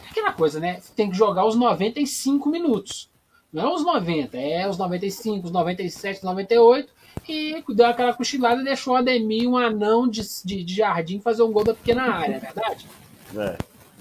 aquela 0.10 0.32
coisa, 0.32 0.60
né? 0.60 0.82
Tem 0.96 1.10
que 1.10 1.18
jogar 1.18 1.46
os 1.46 1.56
95 1.56 2.50
minutos. 2.50 3.10
Não 3.51 3.63
é 3.63 3.74
os 3.74 3.84
90, 3.84 4.38
é 4.38 4.70
os 4.70 4.77
95, 4.77 5.48
os 5.48 5.51
97, 5.51 6.18
os 6.18 6.24
98. 6.24 6.94
E 7.27 7.63
deu 7.70 7.86
aquela 7.86 8.13
cochilada 8.13 8.62
e 8.62 8.63
deixou 8.63 8.94
o 8.94 8.96
Ademir, 8.96 9.50
um 9.50 9.58
anão 9.58 10.08
de, 10.08 10.22
de, 10.46 10.63
de 10.63 10.75
jardim, 10.75 11.20
fazer 11.20 11.44
um 11.44 11.51
gol 11.51 11.63
da 11.63 11.74
pequena 11.74 12.03
área, 12.03 12.36
é 12.36 12.39
verdade? 12.39 12.88
É. 13.36 13.58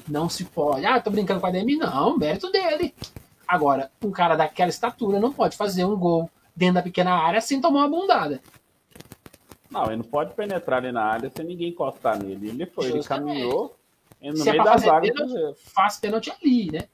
Não 0.08 0.28
se 0.28 0.44
pode. 0.44 0.86
Ah, 0.86 1.00
tô 1.00 1.10
brincando 1.10 1.40
com 1.40 1.46
o 1.46 1.48
Ademir? 1.48 1.78
Não, 1.78 2.16
mérito 2.16 2.50
dele. 2.50 2.94
Agora, 3.46 3.90
um 4.02 4.10
cara 4.10 4.36
daquela 4.36 4.70
estatura 4.70 5.20
não 5.20 5.32
pode 5.32 5.56
fazer 5.56 5.84
um 5.84 5.96
gol 5.96 6.30
dentro 6.54 6.76
da 6.76 6.82
pequena 6.82 7.12
área 7.12 7.40
sem 7.40 7.60
tomar 7.60 7.80
uma 7.80 7.88
bundada. 7.88 8.40
Não, 9.70 9.86
ele 9.86 9.96
não 9.96 10.04
pode 10.04 10.34
penetrar 10.34 10.78
ali 10.82 10.92
na 10.92 11.04
área 11.04 11.30
sem 11.34 11.44
ninguém 11.44 11.70
encostar 11.70 12.18
nele. 12.18 12.48
Ele 12.48 12.66
foi, 12.66 12.86
ele 12.86 13.04
caminhou 13.04 13.76
no 14.22 14.36
Se 14.36 14.50
meio 14.50 14.60
é 14.60 14.64
das 14.64 14.84
águas. 14.84 15.12
Pênalti, 15.12 15.60
faz 15.72 15.96
pênalti 15.98 16.30
ali, 16.30 16.70
né? 16.72 16.88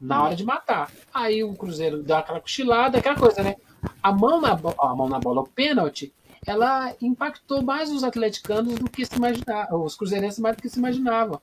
Na 0.00 0.24
hora 0.24 0.36
de 0.36 0.44
matar. 0.44 0.90
Aí 1.12 1.44
o 1.44 1.54
Cruzeiro 1.54 2.02
dá 2.02 2.18
aquela 2.18 2.40
cochilada, 2.40 2.98
aquela 2.98 3.16
coisa, 3.16 3.42
né? 3.42 3.56
A 4.02 4.12
mão 4.12 4.40
na, 4.40 4.58
a 4.78 4.94
mão 4.94 5.08
na 5.08 5.18
bola, 5.18 5.42
o 5.42 5.48
pênalti, 5.48 6.12
ela 6.46 6.94
impactou 7.00 7.62
mais 7.62 7.90
os 7.90 8.02
atleticanos 8.02 8.74
do 8.74 8.90
que 8.90 9.04
se 9.04 9.16
imaginava, 9.16 9.76
os 9.76 9.94
cruzeirenses 9.94 10.38
mais 10.38 10.56
do 10.56 10.62
que 10.62 10.68
se 10.68 10.78
imaginavam. 10.78 11.40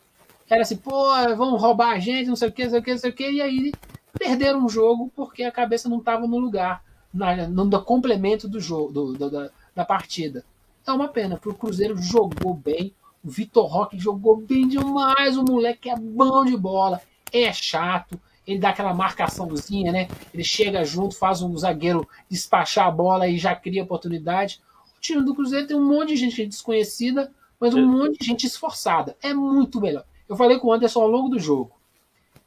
Era 0.52 0.64
assim, 0.64 0.76
pô, 0.76 1.14
vão 1.38 1.56
roubar 1.56 1.92
a 1.92 2.00
gente, 2.00 2.28
não 2.28 2.36
sei 2.36 2.50
o 2.50 2.52
que, 2.52 2.66
não 2.66 2.72
sei 2.72 2.80
o 2.82 2.84
que, 2.84 2.92
não 2.92 2.98
sei 2.98 3.10
o 3.10 3.14
que, 3.14 3.32
e 3.32 3.42
aí 3.42 3.72
perderam 4.20 4.66
o 4.66 4.70
jogo 4.70 5.10
porque 5.16 5.44
a 5.46 5.52
cabeça 5.52 5.88
não 5.88 6.00
estava 6.00 6.28
no 6.28 6.38
lugar 6.38 6.84
na, 7.14 7.48
no 7.48 7.82
complemento 7.82 8.50
do 8.50 8.60
jogo, 8.60 8.92
do, 8.92 9.14
do, 9.14 9.32
da, 9.32 9.50
da 9.74 9.86
partida. 9.86 10.44
É 10.86 10.92
uma 10.92 11.08
pena, 11.08 11.38
porque 11.38 11.52
o 11.52 11.54
Cruzeiro 11.54 11.96
jogou 11.96 12.54
bem, 12.54 12.94
o 13.24 13.30
Vitor 13.30 13.66
Roque 13.66 13.98
jogou 13.98 14.36
bem 14.36 14.68
demais, 14.68 15.38
o 15.38 15.44
moleque 15.46 15.90
é 15.90 15.96
bom 15.96 16.44
de 16.44 16.58
bola, 16.58 17.00
é 17.32 17.54
chato, 17.54 18.20
ele 18.46 18.60
dá 18.60 18.72
aquela 18.72 18.94
marcaçãozinha, 18.94 19.94
né? 19.94 20.10
Ele 20.34 20.44
chega 20.44 20.84
junto, 20.84 21.16
faz 21.16 21.42
um 21.42 21.58
zagueiro 21.58 22.06
despachar 22.30 22.88
a 22.88 22.92
bola 22.92 23.26
e 23.26 23.38
já 23.38 23.56
cria 23.56 23.84
oportunidade. 23.84 24.60
O 24.98 25.00
time 25.00 25.24
do 25.24 25.34
Cruzeiro 25.34 25.68
tem 25.68 25.78
um 25.78 25.88
monte 25.88 26.10
de 26.10 26.18
gente 26.18 26.46
desconhecida, 26.46 27.32
mas 27.58 27.74
um 27.74 27.88
monte 27.88 28.20
de 28.20 28.26
gente 28.26 28.46
esforçada. 28.46 29.16
É 29.24 29.34
muito 29.34 29.80
melhor. 29.80 30.04
Eu 30.32 30.38
falei 30.38 30.58
com 30.58 30.70
o 30.70 30.72
Anderson 30.72 31.02
ao 31.02 31.10
longo 31.10 31.28
do 31.28 31.38
jogo. 31.38 31.74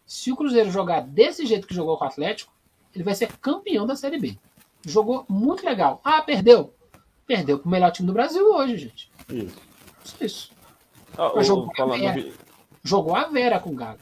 Se 0.06 0.32
o 0.32 0.36
Cruzeiro 0.36 0.70
jogar 0.70 1.02
desse 1.02 1.44
jeito 1.44 1.66
que 1.66 1.74
jogou 1.74 1.98
com 1.98 2.04
o 2.06 2.08
Atlético, 2.08 2.50
ele 2.94 3.04
vai 3.04 3.14
ser 3.14 3.30
campeão 3.36 3.86
da 3.86 3.94
Série 3.94 4.18
B. 4.18 4.38
Jogou 4.86 5.26
muito 5.28 5.66
legal. 5.66 6.00
Ah, 6.02 6.22
perdeu. 6.22 6.72
Perdeu 7.26 7.58
pro 7.58 7.68
melhor 7.68 7.90
time 7.90 8.06
do 8.06 8.14
Brasil 8.14 8.42
hoje, 8.54 8.78
gente. 8.78 9.10
Isso. 9.28 9.62
Isso. 10.18 10.52
Ah, 11.18 11.42
jogou, 11.42 11.70
falando 11.76 12.06
a 12.06 12.12
Vera. 12.12 12.32
jogou 12.82 13.14
a 13.14 13.24
Vera 13.24 13.60
com 13.60 13.68
o 13.68 13.74
Galo. 13.74 13.98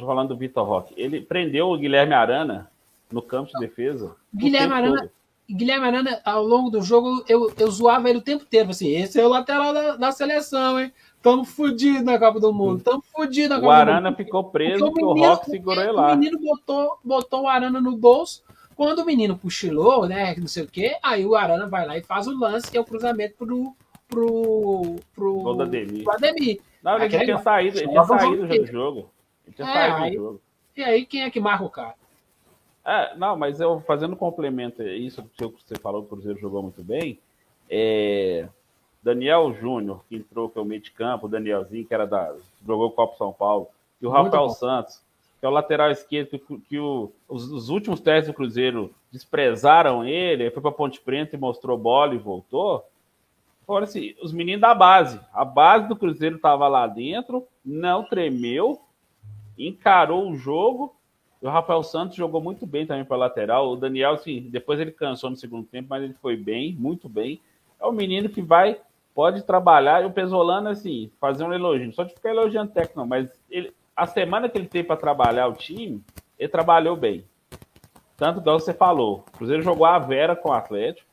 Falando 0.00 0.28
do 0.28 0.36
Vitor 0.36 0.66
Roque. 0.66 0.92
Ele 0.94 1.22
prendeu 1.22 1.70
o 1.70 1.78
Guilherme 1.78 2.12
Arana 2.12 2.70
no 3.10 3.22
campo 3.22 3.50
de 3.50 3.58
defesa. 3.58 4.16
Guilherme 4.34 4.74
Arana, 4.74 5.10
Guilherme 5.50 5.86
Arana, 5.86 6.20
ao 6.24 6.44
longo 6.44 6.70
do 6.70 6.82
jogo, 6.82 7.24
eu, 7.28 7.52
eu 7.58 7.70
zoava 7.70 8.08
ele 8.08 8.18
o 8.18 8.22
tempo 8.22 8.44
inteiro. 8.44 8.70
Assim, 8.70 8.88
esse 8.88 9.18
é 9.18 9.24
o 9.24 9.28
lateral 9.28 9.72
da, 9.72 9.96
da 9.96 10.12
seleção, 10.12 10.80
hein? 10.80 10.92
Tamo 11.22 11.44
fudido 11.44 12.04
na 12.04 12.18
Copa 12.18 12.38
do 12.38 12.52
Mundo. 12.52 12.82
Tamo 12.82 13.02
fudido 13.14 13.48
na 13.48 13.60
Copa 13.60 13.66
do 13.66 13.78
Mundo. 13.78 13.88
O 13.88 13.90
Arana 13.90 14.12
ficou 14.14 14.44
preso 14.44 14.84
porque 14.84 15.04
o, 15.04 15.14
menino, 15.14 15.26
o 15.26 15.30
Rock 15.30 15.50
segurou 15.50 15.82
ele 15.82 15.92
lá. 15.92 16.12
O 16.12 16.16
menino 16.16 16.38
botou, 16.38 16.98
botou 17.02 17.42
o 17.42 17.48
Arana 17.48 17.80
no 17.80 17.96
bolso 17.96 18.42
quando 18.78 19.00
o 19.00 19.04
menino 19.04 19.36
cochilou, 19.36 20.06
né, 20.06 20.36
não 20.36 20.46
sei 20.46 20.62
o 20.62 20.68
quê, 20.68 20.96
aí 21.02 21.26
o 21.26 21.34
Arana 21.34 21.66
vai 21.66 21.84
lá 21.84 21.98
e 21.98 22.02
faz 22.04 22.28
o 22.28 22.38
lance, 22.38 22.70
que 22.70 22.78
é 22.78 22.80
o 22.80 22.84
cruzamento 22.84 23.34
pro, 23.36 23.74
pro, 24.06 24.96
pro, 25.12 25.42
pro 25.42 25.62
Ademir. 25.62 26.08
Ademir. 26.08 26.60
Não, 26.80 26.96
ele 26.96 27.10
já 27.10 27.24
tinha 27.24 27.38
saído, 27.38 27.76
ele 27.76 27.88
tinha 27.88 28.04
saído 28.04 28.46
do 28.46 28.66
jogo. 28.66 29.10
Ele 29.44 29.56
tinha 29.56 29.68
é, 29.68 29.72
saído 29.72 29.96
aí, 29.96 30.10
do 30.10 30.16
jogo. 30.16 30.40
E 30.76 30.84
aí, 30.84 31.04
quem 31.04 31.24
é 31.24 31.30
que 31.30 31.40
marca 31.40 31.64
o 31.64 31.68
cara? 31.68 31.96
É, 32.88 33.14
não, 33.16 33.36
mas 33.36 33.60
eu 33.60 33.80
fazendo 33.80 34.16
complemento 34.16 34.82
isso 34.82 35.22
que 35.36 35.44
você 35.44 35.78
falou, 35.78 36.00
que 36.00 36.06
o 36.06 36.10
Cruzeiro 36.16 36.40
jogou 36.40 36.62
muito 36.62 36.82
bem. 36.82 37.18
É, 37.68 38.48
Daniel 39.02 39.52
Júnior, 39.52 40.02
que 40.08 40.16
entrou, 40.16 40.48
que 40.48 40.58
é 40.58 40.62
o 40.62 40.64
meio 40.64 40.80
de 40.80 40.90
campo, 40.90 41.26
o 41.26 41.28
Danielzinho, 41.28 41.84
que 41.84 41.92
era 41.92 42.06
da. 42.06 42.34
jogou 42.66 42.86
o 42.86 42.90
Copa 42.90 43.18
São 43.18 43.30
Paulo, 43.30 43.68
e 44.00 44.06
o 44.06 44.10
Rafael 44.10 44.48
Santos, 44.48 45.02
que 45.38 45.44
é 45.44 45.48
o 45.48 45.52
lateral 45.52 45.90
esquerdo, 45.90 46.38
que, 46.38 46.58
que 46.60 46.78
o, 46.78 47.12
os, 47.28 47.50
os, 47.50 47.68
últimos 47.68 48.00
testes 48.00 48.32
do 48.32 48.34
Cruzeiro 48.34 48.94
desprezaram 49.12 50.02
ele, 50.02 50.50
foi 50.50 50.62
para 50.62 50.72
Ponte 50.72 50.98
Preta 50.98 51.36
e 51.36 51.38
mostrou 51.38 51.76
bola 51.76 52.14
e 52.14 52.18
voltou. 52.18 52.82
Fora 53.66 53.84
assim, 53.84 54.14
os 54.22 54.32
meninos 54.32 54.62
da 54.62 54.74
base. 54.74 55.20
A 55.30 55.44
base 55.44 55.86
do 55.88 55.96
Cruzeiro 55.96 56.36
estava 56.36 56.66
lá 56.68 56.86
dentro, 56.86 57.46
não 57.62 58.02
tremeu, 58.02 58.80
encarou 59.58 60.30
o 60.30 60.36
jogo. 60.36 60.97
E 61.40 61.46
o 61.46 61.50
Rafael 61.50 61.82
Santos 61.82 62.16
jogou 62.16 62.40
muito 62.40 62.66
bem 62.66 62.86
também 62.86 63.04
para 63.04 63.16
lateral. 63.16 63.70
O 63.70 63.76
Daniel, 63.76 64.12
assim, 64.12 64.48
depois 64.50 64.80
ele 64.80 64.90
cansou 64.90 65.30
no 65.30 65.36
segundo 65.36 65.66
tempo, 65.66 65.88
mas 65.90 66.02
ele 66.02 66.14
foi 66.14 66.36
bem, 66.36 66.74
muito 66.74 67.08
bem. 67.08 67.40
É 67.80 67.86
um 67.86 67.92
menino 67.92 68.28
que 68.28 68.42
vai, 68.42 68.80
pode 69.14 69.42
trabalhar. 69.42 70.02
E 70.02 70.06
o 70.06 70.10
Pesolano, 70.10 70.68
assim, 70.68 71.10
fazer 71.20 71.44
um 71.44 71.52
elogio. 71.52 71.92
Só 71.92 72.02
de 72.02 72.12
ficar 72.12 72.30
elogiando 72.30 72.72
técnico, 72.72 72.98
não, 72.98 73.06
mas 73.06 73.30
ele, 73.48 73.72
a 73.96 74.06
semana 74.06 74.48
que 74.48 74.58
ele 74.58 74.66
teve 74.66 74.88
para 74.88 74.96
trabalhar 74.96 75.46
o 75.46 75.54
time, 75.54 76.02
ele 76.38 76.48
trabalhou 76.48 76.96
bem. 76.96 77.24
Tanto 78.16 78.40
que 78.40 78.50
você 78.50 78.74
falou, 78.74 79.24
o 79.28 79.38
Cruzeiro 79.38 79.62
jogou 79.62 79.86
a 79.86 79.98
Vera 79.98 80.34
com 80.34 80.48
o 80.48 80.52
Atlético. 80.52 81.06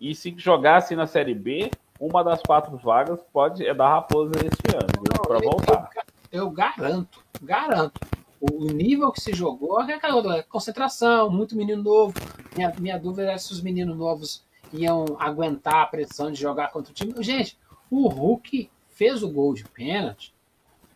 E 0.00 0.16
se 0.16 0.34
jogasse 0.36 0.96
na 0.96 1.06
Série 1.06 1.34
B, 1.34 1.70
uma 2.00 2.24
das 2.24 2.42
quatro 2.42 2.76
vagas 2.76 3.20
pode 3.32 3.64
é 3.64 3.72
da 3.72 3.88
Raposa 3.88 4.32
este 4.34 4.74
ano, 4.74 5.22
para 5.24 5.38
voltar. 5.38 5.90
Eu, 6.32 6.42
eu, 6.42 6.50
garanto, 6.50 7.24
garanto. 7.40 8.00
O 8.42 8.64
nível 8.72 9.12
que 9.12 9.20
se 9.20 9.32
jogou 9.32 9.80
é 9.82 9.94
aquela 9.94 10.42
concentração, 10.42 11.30
muito 11.30 11.56
menino 11.56 11.82
novo. 11.82 12.14
Minha, 12.56 12.74
minha 12.78 12.98
dúvida 12.98 13.30
é 13.30 13.38
se 13.38 13.52
os 13.52 13.62
meninos 13.62 13.96
novos 13.96 14.44
iam 14.72 15.16
aguentar 15.18 15.82
a 15.82 15.86
pressão 15.86 16.32
de 16.32 16.40
jogar 16.40 16.72
contra 16.72 16.90
o 16.90 16.94
time. 16.94 17.14
Gente, 17.22 17.56
o 17.90 18.08
Hulk 18.08 18.68
fez 18.88 19.22
o 19.22 19.30
gol 19.30 19.54
de 19.54 19.64
pênalti 19.64 20.34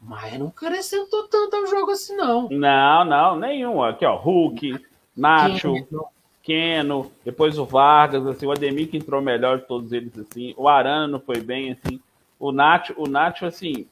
mas 0.00 0.38
não 0.38 0.48
acrescentou 0.48 1.26
tanto 1.28 1.56
ao 1.56 1.66
jogo 1.66 1.90
assim, 1.90 2.16
não. 2.16 2.48
Não, 2.48 3.04
não, 3.04 3.36
nenhum. 3.38 3.82
Aqui, 3.82 4.04
ó, 4.04 4.16
Hulk, 4.16 4.78
Nacho, 5.16 5.72
Keno, 5.72 6.06
Keno 6.42 7.12
depois 7.24 7.58
o 7.58 7.64
Vargas, 7.64 8.24
assim, 8.26 8.46
o 8.46 8.52
Ademir 8.52 8.88
que 8.88 8.96
entrou 8.96 9.20
melhor 9.20 9.58
de 9.58 9.66
todos 9.66 9.92
eles, 9.92 10.16
assim. 10.18 10.54
O 10.56 10.68
Arana 10.68 11.08
não 11.08 11.20
foi 11.20 11.40
bem, 11.40 11.72
assim. 11.72 12.00
O 12.38 12.52
Nacho, 12.52 12.94
o 12.96 13.08
Nacho, 13.08 13.46
assim, 13.46 13.86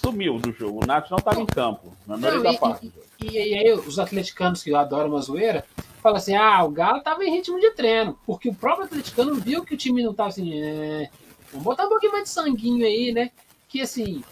sumiu 0.00 0.38
do 0.38 0.52
jogo. 0.52 0.82
O 0.82 0.86
Nacho 0.86 1.10
não 1.10 1.18
estava 1.18 1.40
em 1.40 1.46
campo, 1.46 1.96
na 2.06 2.16
maioria 2.16 2.42
não, 2.42 2.52
da 2.52 2.58
parte. 2.58 2.92
E, 3.20 3.26
e, 3.26 3.52
e, 3.52 3.54
aí, 3.54 3.72
os 3.72 3.98
atleticanos 3.98 4.62
que 4.62 4.74
adoram 4.74 5.10
uma 5.10 5.20
zoeira, 5.20 5.64
falam 6.02 6.18
assim, 6.18 6.34
ah, 6.34 6.62
o 6.64 6.70
Galo 6.70 6.98
estava 6.98 7.24
em 7.24 7.34
ritmo 7.34 7.58
de 7.58 7.70
treino, 7.72 8.18
porque 8.24 8.48
o 8.48 8.54
próprio 8.54 8.86
atleticano 8.86 9.34
viu 9.34 9.64
que 9.64 9.74
o 9.74 9.76
time 9.76 10.02
não 10.02 10.12
estava 10.12 10.28
assim, 10.28 10.60
é, 10.60 11.10
vamos 11.50 11.64
botar 11.64 11.86
um 11.86 11.88
pouquinho 11.88 12.12
mais 12.12 12.24
de 12.24 12.30
sanguinho 12.30 12.86
aí, 12.86 13.12
né? 13.12 13.30
Que, 13.68 13.80
assim, 13.80 14.22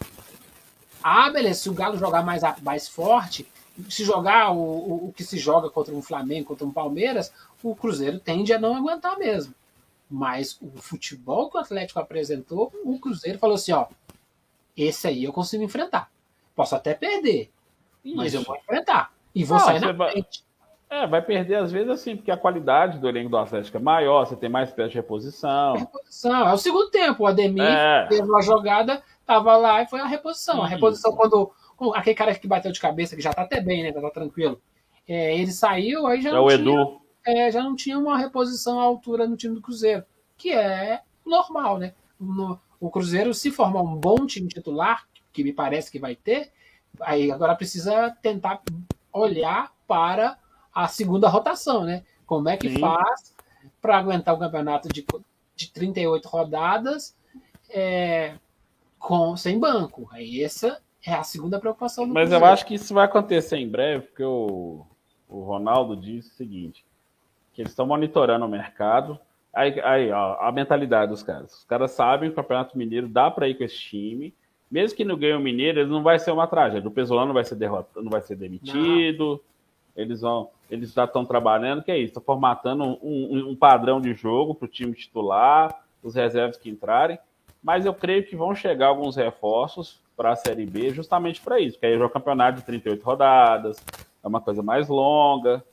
ah, 1.03 1.29
beleza, 1.29 1.61
se 1.61 1.69
o 1.69 1.73
Galo 1.73 1.97
jogar 1.97 2.23
mais, 2.23 2.41
mais 2.61 2.87
forte, 2.87 3.45
se 3.89 4.03
jogar 4.03 4.51
o, 4.51 4.57
o, 4.57 5.07
o, 5.09 5.13
que 5.13 5.23
se 5.23 5.37
joga 5.37 5.69
contra 5.69 5.93
um 5.93 6.01
Flamengo, 6.01 6.47
contra 6.47 6.65
um 6.65 6.71
Palmeiras, 6.71 7.31
o 7.61 7.75
Cruzeiro 7.75 8.19
tende 8.19 8.53
a 8.53 8.59
não 8.59 8.75
aguentar 8.75 9.17
mesmo. 9.17 9.53
Mas 10.09 10.57
o 10.61 10.81
futebol 10.81 11.49
que 11.49 11.57
o 11.57 11.59
Atlético 11.59 11.99
apresentou, 11.99 12.71
o 12.83 12.97
Cruzeiro 12.99 13.39
falou 13.39 13.55
assim: 13.55 13.71
ó, 13.71 13.87
esse 14.75 15.07
aí 15.07 15.23
eu 15.23 15.33
consigo 15.33 15.63
enfrentar. 15.63 16.11
Posso 16.55 16.75
até 16.75 16.93
perder, 16.93 17.51
Isso. 18.03 18.15
mas 18.15 18.33
eu 18.33 18.43
vou 18.43 18.55
enfrentar. 18.55 19.13
E 19.33 19.43
vou 19.43 19.59
sair 19.59 19.79
na 19.79 19.91
vai... 19.91 20.11
frente. 20.11 20.43
É, 20.89 21.07
vai 21.07 21.21
perder 21.21 21.55
às 21.55 21.71
vezes 21.71 21.89
assim, 21.89 22.15
porque 22.15 22.31
a 22.31 22.37
qualidade 22.37 22.99
do 22.99 23.09
elenco 23.09 23.29
do 23.29 23.37
Atlético 23.37 23.77
é 23.77 23.79
maior, 23.79 24.25
você 24.25 24.35
tem 24.35 24.47
mais 24.47 24.71
peças 24.71 24.91
de 24.91 24.97
reposição. 24.97 25.73
Reposição, 25.75 26.47
é 26.47 26.53
o 26.53 26.57
segundo 26.57 26.89
tempo. 26.89 27.23
O 27.23 27.27
Ademir 27.27 27.63
é. 27.63 28.05
teve 28.07 28.21
uma 28.21 28.41
jogada, 28.41 29.03
tava 29.25 29.57
lá 29.57 29.81
e 29.81 29.87
foi 29.87 29.99
a 29.99 30.05
reposição. 30.05 30.61
A 30.61 30.67
reposição, 30.67 31.13
quando 31.13 31.51
aquele 31.93 32.15
cara 32.15 32.35
que 32.35 32.47
bateu 32.47 32.71
de 32.71 32.79
cabeça, 32.79 33.15
que 33.15 33.21
já 33.21 33.33
tá 33.33 33.41
até 33.41 33.59
bem, 33.59 33.83
né? 33.83 33.91
Tá 33.91 34.09
tranquilo. 34.09 34.61
É, 35.07 35.37
ele 35.37 35.51
saiu, 35.51 36.07
aí 36.07 36.21
já 36.21 36.29
é 36.29 36.33
não 36.33 36.45
o 36.45 36.47
tinha, 36.47 36.59
Edu. 36.61 37.01
É, 37.25 37.51
já 37.51 37.63
não 37.63 37.75
tinha 37.75 37.97
uma 37.97 38.17
reposição 38.17 38.79
à 38.79 38.83
altura 38.83 39.27
no 39.27 39.35
time 39.35 39.55
do 39.55 39.61
Cruzeiro, 39.61 40.03
que 40.37 40.51
é 40.51 41.01
normal, 41.25 41.77
né? 41.77 41.93
No, 42.19 42.59
o 42.79 42.89
Cruzeiro, 42.89 43.33
se 43.33 43.51
formar 43.51 43.81
um 43.81 43.95
bom 43.95 44.25
time 44.25 44.47
titular, 44.47 45.07
que 45.31 45.43
me 45.43 45.53
parece 45.53 45.91
que 45.91 45.99
vai 45.99 46.15
ter, 46.15 46.51
aí 47.01 47.31
agora 47.31 47.55
precisa 47.55 48.15
tentar 48.21 48.61
olhar 49.11 49.73
para 49.87 50.37
a 50.73 50.87
segunda 50.87 51.27
rotação, 51.27 51.83
né? 51.83 52.03
Como 52.25 52.49
é 52.49 52.57
que 52.57 52.69
Sim. 52.69 52.79
faz 52.79 53.35
para 53.81 53.97
aguentar 53.97 54.33
o 54.33 54.39
campeonato 54.39 54.89
de, 54.89 55.05
de 55.55 55.71
38 55.71 56.27
rodadas 56.27 57.15
é, 57.69 58.35
com, 58.97 59.37
sem 59.37 59.59
banco? 59.59 60.07
Aí 60.11 60.43
essa 60.43 60.81
é 61.05 61.13
a 61.13 61.23
segunda 61.23 61.59
preocupação 61.59 62.07
do 62.07 62.13
Mas 62.13 62.29
Cruzeiro. 62.29 62.45
eu 62.45 62.51
acho 62.51 62.65
que 62.65 62.75
isso 62.75 62.93
vai 62.93 63.05
acontecer 63.05 63.57
em 63.57 63.69
breve, 63.69 64.07
porque 64.07 64.23
o, 64.23 64.85
o 65.29 65.43
Ronaldo 65.43 65.95
disse 65.95 66.31
o 66.31 66.33
seguinte: 66.33 66.85
que 67.53 67.61
eles 67.61 67.71
estão 67.71 67.87
monitorando 67.87 68.45
o 68.45 68.49
mercado. 68.49 69.19
Aí, 69.55 69.79
aí 69.79 70.11
ó, 70.11 70.37
a 70.41 70.51
mentalidade 70.51 71.11
dos 71.11 71.23
caras. 71.23 71.59
Os 71.59 71.63
caras 71.63 71.91
sabem 71.91 72.29
que 72.29 72.33
o 72.33 72.35
Campeonato 72.35 72.77
Mineiro 72.77 73.07
dá 73.07 73.31
para 73.31 73.47
ir 73.47 73.55
com 73.55 73.63
esse 73.63 73.77
time. 73.77 74.33
Mesmo 74.69 74.97
que 74.97 75.05
não 75.05 75.17
ganhe 75.17 75.33
o 75.33 75.39
Mineiro, 75.39 75.79
ele 75.79 75.89
não 75.89 76.03
vai 76.03 76.19
ser 76.19 76.31
uma 76.31 76.45
tragédia. 76.45 76.87
O 76.87 76.91
Pesolano 76.91 77.27
não 77.27 77.33
vai 77.33 77.45
ser 77.45 77.55
derrotado, 77.55 78.03
não 78.03 78.11
vai 78.11 78.21
ser 78.21 78.35
demitido. 78.35 79.25
Não. 79.25 79.39
Eles 79.95 80.19
vão, 80.19 80.49
eles 80.69 80.91
já 80.91 81.05
estão 81.05 81.23
trabalhando, 81.23 81.81
que 81.81 81.89
é 81.89 81.97
isso, 81.97 82.07
estão 82.07 82.21
formatando 82.21 82.83
um, 82.83 82.97
um, 83.01 83.49
um 83.51 83.55
padrão 83.55 84.01
de 84.01 84.13
jogo 84.13 84.53
para 84.53 84.65
o 84.65 84.69
time 84.69 84.93
titular, 84.93 85.81
os 86.03 86.15
reservas 86.15 86.57
que 86.57 86.69
entrarem. 86.69 87.17
Mas 87.63 87.85
eu 87.85 87.93
creio 87.93 88.25
que 88.25 88.35
vão 88.35 88.53
chegar 88.53 88.87
alguns 88.87 89.15
reforços 89.15 90.01
para 90.17 90.31
a 90.31 90.35
Série 90.35 90.65
B 90.65 90.89
justamente 90.89 91.39
para 91.41 91.59
isso, 91.59 91.75
porque 91.75 91.85
aí 91.85 91.93
é 91.93 92.05
um 92.05 92.09
campeonato 92.09 92.59
de 92.59 92.65
38 92.65 93.01
rodadas, 93.03 93.77
é 94.21 94.27
uma 94.27 94.41
coisa 94.41 94.61
mais 94.61 94.89
longa 94.89 95.63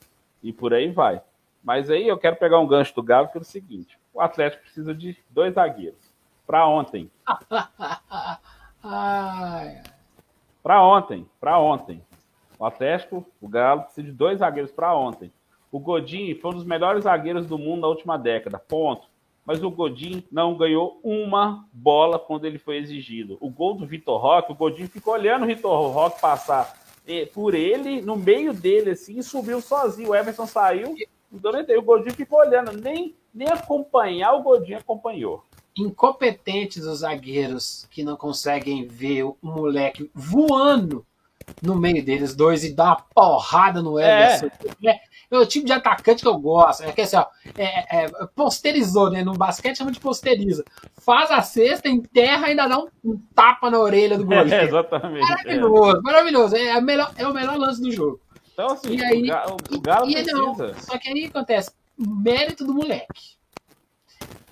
e 0.41 0.53
por 0.53 0.73
aí 0.73 0.89
vai. 0.89 1.21
Mas 1.63 1.89
aí 1.89 2.07
eu 2.07 2.17
quero 2.17 2.35
pegar 2.35 2.59
um 2.59 2.67
gancho 2.67 2.93
do 2.93 3.01
Galo, 3.01 3.29
que 3.29 3.37
é 3.37 3.41
o 3.41 3.43
seguinte: 3.43 3.97
o 4.13 4.19
Atlético 4.21 4.63
precisa 4.63 4.93
de 4.93 5.17
dois 5.29 5.53
zagueiros. 5.53 6.13
Para 6.45 6.67
ontem. 6.67 7.09
para 10.61 10.83
ontem, 10.83 11.29
para 11.39 11.57
ontem. 11.59 12.03
O 12.59 12.65
Atlético, 12.65 13.25
o 13.41 13.47
Galo, 13.47 13.83
precisa 13.83 14.07
de 14.07 14.13
dois 14.13 14.39
zagueiros 14.39 14.71
para 14.71 14.95
ontem. 14.95 15.31
O 15.71 15.79
Godin 15.79 16.35
foi 16.35 16.51
um 16.51 16.55
dos 16.55 16.65
melhores 16.65 17.05
zagueiros 17.05 17.47
do 17.47 17.57
mundo 17.57 17.81
na 17.81 17.87
última 17.87 18.17
década, 18.17 18.59
ponto 18.59 19.07
mas 19.45 19.63
o 19.63 19.69
Godin 19.69 20.23
não 20.31 20.55
ganhou 20.55 20.99
uma 21.03 21.67
bola 21.71 22.17
quando 22.17 22.45
ele 22.45 22.57
foi 22.57 22.77
exigido. 22.77 23.37
O 23.41 23.49
gol 23.49 23.75
do 23.75 23.85
Vitor 23.85 24.19
Roque, 24.19 24.51
o 24.51 24.55
Godin 24.55 24.87
ficou 24.87 25.13
olhando 25.13 25.43
o 25.43 25.47
Vitor 25.47 25.91
Roque 25.91 26.21
passar 26.21 26.81
por 27.33 27.53
ele, 27.53 28.01
no 28.01 28.15
meio 28.15 28.53
dele, 28.53 28.91
assim, 28.91 29.19
e 29.19 29.23
subiu 29.23 29.59
sozinho. 29.59 30.11
O 30.11 30.15
Everton 30.15 30.45
saiu, 30.45 30.95
então 31.33 31.79
o 31.79 31.81
Godin 31.81 32.11
ficou 32.11 32.39
olhando, 32.39 32.71
nem, 32.71 33.15
nem 33.33 33.49
acompanhar 33.49 34.33
o 34.33 34.43
Godin 34.43 34.75
acompanhou. 34.75 35.43
Incompetentes 35.75 36.85
os 36.85 36.99
zagueiros 36.99 37.87
que 37.89 38.03
não 38.03 38.15
conseguem 38.15 38.85
ver 38.85 39.23
o 39.23 39.37
moleque 39.41 40.11
voando 40.13 41.05
no 41.61 41.75
meio 41.75 42.03
deles 42.03 42.35
dois 42.35 42.63
e 42.63 42.73
dar 42.73 42.85
uma 42.85 43.05
porrada 43.13 43.81
no 43.81 43.99
é. 43.99 44.35
Everton. 44.37 44.69
É. 44.85 44.99
É 45.33 45.37
o 45.39 45.47
tipo 45.47 45.65
de 45.65 45.73
atacante 45.73 46.21
que 46.21 46.27
eu 46.27 46.37
gosto. 46.37 46.83
É 46.83 46.91
que 46.91 47.01
assim, 47.01 47.15
ó, 47.15 47.25
é, 47.57 48.03
é, 48.03 48.07
posterizou, 48.35 49.09
né? 49.09 49.23
No 49.23 49.33
basquete 49.33 49.79
chama 49.79 49.91
de 49.91 49.99
posteriza. 49.99 50.63
Faz 50.99 51.31
a 51.31 51.41
cesta, 51.41 51.89
enterra 51.89 52.47
e 52.47 52.51
ainda 52.51 52.67
dá 52.67 52.77
um, 52.77 52.87
um 53.03 53.19
tapa 53.33 53.71
na 53.71 53.79
orelha 53.79 54.15
do 54.15 54.25
goleiro. 54.27 54.53
É, 54.53 54.63
exatamente. 54.65 55.27
Maravilhoso, 55.27 56.01
maravilhoso. 56.03 56.55
É, 56.55 56.79
melhor, 56.79 57.11
é 57.17 57.27
o 57.27 57.33
melhor 57.33 57.57
lance 57.57 57.81
do 57.81 57.91
jogo. 57.91 58.19
Então, 58.53 58.67
assim, 58.67 58.95
e 58.95 59.03
aí, 59.03 59.31
o 59.71 59.81
Galo 59.81 60.09
e, 60.09 60.13
precisa. 60.13 60.37
Não, 60.37 60.79
só 60.79 60.97
que 60.97 61.09
aí 61.09 61.25
acontece, 61.25 61.71
mérito 61.97 62.65
do 62.65 62.73
moleque. 62.73 63.37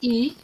E 0.01 0.35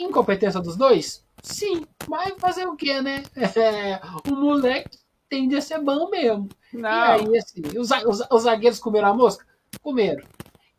incompetência 0.00 0.60
dos 0.60 0.76
dois? 0.76 1.24
Sim, 1.42 1.86
mas 2.08 2.34
fazer 2.38 2.66
o 2.66 2.76
quê, 2.76 3.00
né? 3.00 3.22
É, 3.56 4.00
o 4.30 4.34
moleque 4.34 4.98
tende 5.28 5.56
a 5.56 5.60
ser 5.60 5.78
bom 5.80 6.08
mesmo. 6.08 6.48
Não. 6.72 6.88
E 6.88 6.94
aí, 6.94 7.38
assim, 7.38 7.62
os, 7.78 7.90
os, 7.90 8.26
os 8.30 8.42
zagueiros 8.42 8.78
comeram 8.78 9.08
a 9.08 9.14
mosca? 9.14 9.44
comeram. 9.80 10.22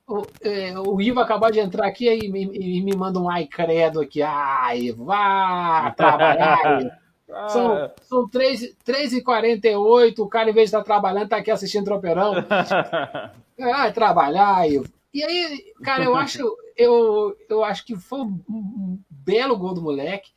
O, 0.07 0.21
é, 0.41 0.77
o 0.77 1.01
Ivo 1.01 1.21
acabou 1.21 1.49
de 1.49 1.59
entrar 1.59 1.87
aqui 1.87 2.07
e 2.09 2.29
me, 2.29 2.43
e 2.43 2.81
me 2.81 2.95
manda 2.95 3.19
um 3.19 3.29
ai 3.29 3.47
credo 3.47 4.01
aqui. 4.01 4.21
Ai, 4.21 4.91
vá 4.91 5.91
trabalhar. 5.95 6.99
São, 7.49 7.91
são 8.01 8.29
3, 8.29 8.75
3h48, 8.85 10.19
o 10.19 10.27
cara, 10.27 10.49
em 10.49 10.53
vez 10.53 10.69
de 10.69 10.75
estar 10.75 10.83
trabalhando, 10.83 11.25
está 11.25 11.37
aqui 11.37 11.49
assistindo 11.49 11.85
Tropeirão. 11.85 12.33
Vai 13.57 13.91
trabalhar, 13.91 14.69
Ivo. 14.69 14.85
E 15.13 15.23
aí, 15.23 15.73
cara, 15.83 16.03
eu 16.03 16.15
acho, 16.15 16.43
eu, 16.75 17.35
eu 17.49 17.63
acho 17.63 17.85
que 17.85 17.95
foi 17.95 18.19
um, 18.19 18.39
um 18.49 18.99
belo 19.09 19.57
gol 19.57 19.73
do 19.73 19.81
moleque. 19.81 20.31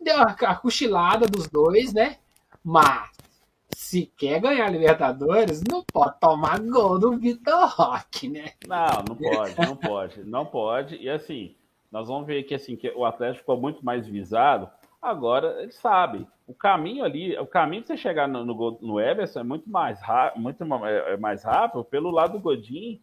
Deu 0.00 0.18
a, 0.18 0.24
a 0.24 0.54
cochilada 0.54 1.26
dos 1.26 1.46
dois, 1.48 1.92
né? 1.92 2.16
Mas 2.64 3.10
se 3.74 4.06
quer 4.16 4.40
ganhar 4.40 4.70
Libertadores, 4.70 5.62
não 5.62 5.82
pode 5.84 6.18
tomar 6.18 6.60
gol 6.60 6.98
do 6.98 7.18
Vitor 7.18 7.68
Roque, 7.74 8.28
né? 8.28 8.52
Não, 8.66 9.04
não 9.08 9.16
pode, 9.16 9.60
não 9.60 9.76
pode, 9.76 10.24
não 10.24 10.46
pode. 10.46 10.96
E 10.96 11.10
assim, 11.10 11.54
nós 11.90 12.08
vamos 12.08 12.26
ver 12.26 12.42
que 12.44 12.54
assim 12.54 12.74
que 12.74 12.88
o 12.90 13.04
Atlético 13.04 13.40
ficou 13.40 13.60
muito 13.60 13.84
mais 13.84 14.06
visado. 14.06 14.70
Agora 15.02 15.60
ele 15.60 15.72
sabe 15.72 16.26
o 16.46 16.54
caminho 16.54 17.04
ali, 17.04 17.36
o 17.38 17.46
caminho 17.46 17.82
de 17.82 17.88
você 17.88 17.96
chegar 17.96 18.28
no, 18.28 18.44
no, 18.44 18.78
no 18.80 19.00
Everson 19.00 19.40
é 19.40 19.42
muito 19.42 19.68
mais 19.68 20.00
rápido, 20.00 20.40
muito 20.40 20.62
é, 20.86 21.14
é 21.14 21.16
mais 21.16 21.42
rápido 21.42 21.82
pelo 21.82 22.10
lado 22.10 22.34
do 22.34 22.40
Godin. 22.40 23.00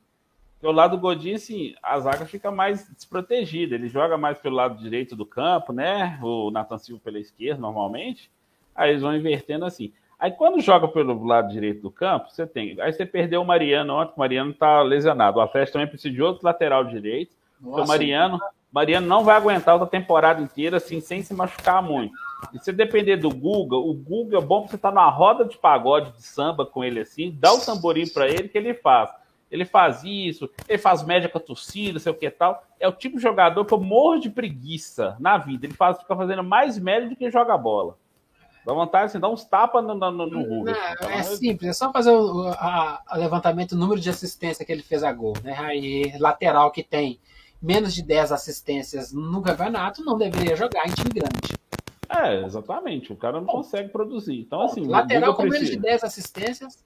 Pelo 0.61 0.73
lado 0.73 0.97
do 0.97 1.01
Godin, 1.01 1.33
assim, 1.33 1.75
a 1.81 1.99
zaga 1.99 2.25
fica 2.25 2.51
mais 2.51 2.87
desprotegida. 2.93 3.75
Ele 3.75 3.87
joga 3.87 4.17
mais 4.17 4.37
pelo 4.37 4.55
lado 4.55 4.77
direito 4.77 5.15
do 5.15 5.25
campo, 5.25 5.71
né? 5.71 6.19
O 6.21 6.51
Nathan 6.51 6.77
Silva 6.77 7.01
pela 7.03 7.17
esquerda, 7.17 7.61
normalmente. 7.61 8.29
Aí 8.75 8.91
eles 8.91 9.01
vão 9.01 9.15
invertendo 9.15 9.65
assim. 9.65 9.93
Aí 10.19 10.31
quando 10.31 10.61
joga 10.61 10.87
pelo 10.87 11.23
lado 11.23 11.49
direito 11.49 11.81
do 11.81 11.89
campo, 11.89 12.29
você 12.29 12.45
tem. 12.45 12.79
Aí 12.81 12.91
você 12.91 13.05
perdeu 13.05 13.41
o 13.41 13.45
Mariano 13.45 13.93
ontem, 13.93 14.13
o 14.15 14.19
Mariano 14.19 14.53
tá 14.53 14.81
lesionado. 14.81 15.39
O 15.39 15.41
Atlético 15.41 15.73
também 15.73 15.87
precisa 15.87 16.13
de 16.13 16.21
outro 16.21 16.45
lateral 16.45 16.83
direito. 16.83 17.31
Nossa, 17.59 17.83
o 17.83 17.87
Mariano, 17.87 18.39
Mariano 18.71 19.07
não 19.07 19.23
vai 19.23 19.35
aguentar 19.35 19.73
outra 19.73 19.89
temporada 19.89 20.41
inteira 20.41 20.77
assim, 20.77 20.99
sem 20.99 21.23
se 21.23 21.33
machucar 21.33 21.81
muito. 21.81 22.13
E 22.53 22.59
se 22.59 22.71
depender 22.71 23.17
do 23.17 23.29
Guga, 23.29 23.75
o 23.75 23.93
Guga 23.93 24.37
é 24.37 24.41
bom 24.41 24.61
pra 24.61 24.69
você 24.69 24.75
estar 24.75 24.89
tá 24.89 24.95
numa 24.95 25.09
roda 25.09 25.45
de 25.45 25.57
pagode 25.57 26.11
de 26.11 26.21
samba 26.21 26.65
com 26.65 26.83
ele 26.83 26.99
assim, 26.99 27.35
dá 27.37 27.53
o 27.53 27.59
tamborim 27.59 28.07
para 28.07 28.27
ele 28.27 28.47
que 28.47 28.57
ele 28.57 28.73
faz. 28.73 29.09
Ele 29.51 29.65
faz 29.65 30.03
isso, 30.03 30.47
ele 30.67 30.77
faz 30.77 31.01
média 31.03 31.27
com 31.27 31.39
a 31.39 31.41
torcida, 31.41 31.97
sei 31.97 32.11
o 32.11 32.15
que 32.15 32.29
tal. 32.29 32.63
É 32.79 32.87
o 32.87 32.91
tipo 32.91 33.17
de 33.17 33.23
jogador 33.23 33.65
que 33.65 33.73
eu 33.73 33.79
morro 33.79 34.19
de 34.19 34.29
preguiça 34.29 35.17
na 35.19 35.39
vida. 35.39 35.65
Ele 35.65 35.73
faz, 35.73 35.97
fica 35.97 36.15
fazendo 36.15 36.43
mais 36.43 36.77
média 36.77 37.09
do 37.09 37.15
que 37.15 37.31
joga 37.31 37.57
bola. 37.57 37.97
Dá 38.63 38.73
vontade 38.73 39.05
assim, 39.05 39.19
dá 39.19 39.27
uns 39.27 39.43
tapas 39.43 39.83
no, 39.83 39.95
no, 39.95 40.11
no 40.11 40.45
Google. 40.45 40.75
Não, 41.01 41.09
é 41.09 41.23
simples, 41.23 41.71
é 41.71 41.73
só 41.73 41.91
fazer 41.91 42.11
o 42.11 42.49
a, 42.49 43.01
a 43.07 43.17
levantamento 43.17 43.71
do 43.71 43.79
número 43.79 43.99
de 43.99 44.09
assistência 44.11 44.63
que 44.63 44.71
ele 44.71 44.83
fez 44.83 45.03
a 45.03 45.11
gol. 45.11 45.33
Né? 45.43 45.55
Aí, 45.57 46.13
lateral 46.19 46.69
que 46.69 46.83
tem 46.83 47.19
menos 47.61 47.93
de 47.93 48.03
10 48.03 48.31
assistências 48.31 49.11
no 49.11 49.41
campeonato 49.41 50.03
não 50.03 50.17
deveria 50.17 50.55
jogar 50.55 50.87
em 50.87 50.91
time 50.91 51.09
grande. 51.09 51.57
É, 52.09 52.43
exatamente. 52.45 53.13
O 53.13 53.15
cara 53.15 53.39
não 53.39 53.45
Bom, 53.45 53.53
consegue 53.53 53.89
produzir. 53.89 54.39
Então, 54.39 54.61
assim. 54.61 54.85
Lateral 54.87 55.35
com 55.35 55.43
menos 55.43 55.69
de 55.69 55.77
10 55.77 56.03
assistências. 56.03 56.83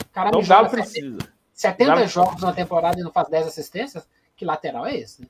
O 0.00 0.12
cara 0.12 0.28
então, 0.28 0.40
o 0.40 0.46
Galo 0.46 0.68
precisa. 0.68 1.18
70 1.52 1.94
Galo... 1.94 2.06
jogos 2.06 2.42
na 2.42 2.52
temporada 2.52 2.98
e 2.98 3.02
não 3.02 3.12
faz 3.12 3.28
10 3.28 3.46
assistências? 3.46 4.08
Que 4.36 4.44
lateral 4.44 4.86
é 4.86 4.96
esse? 4.96 5.22
Né? 5.22 5.28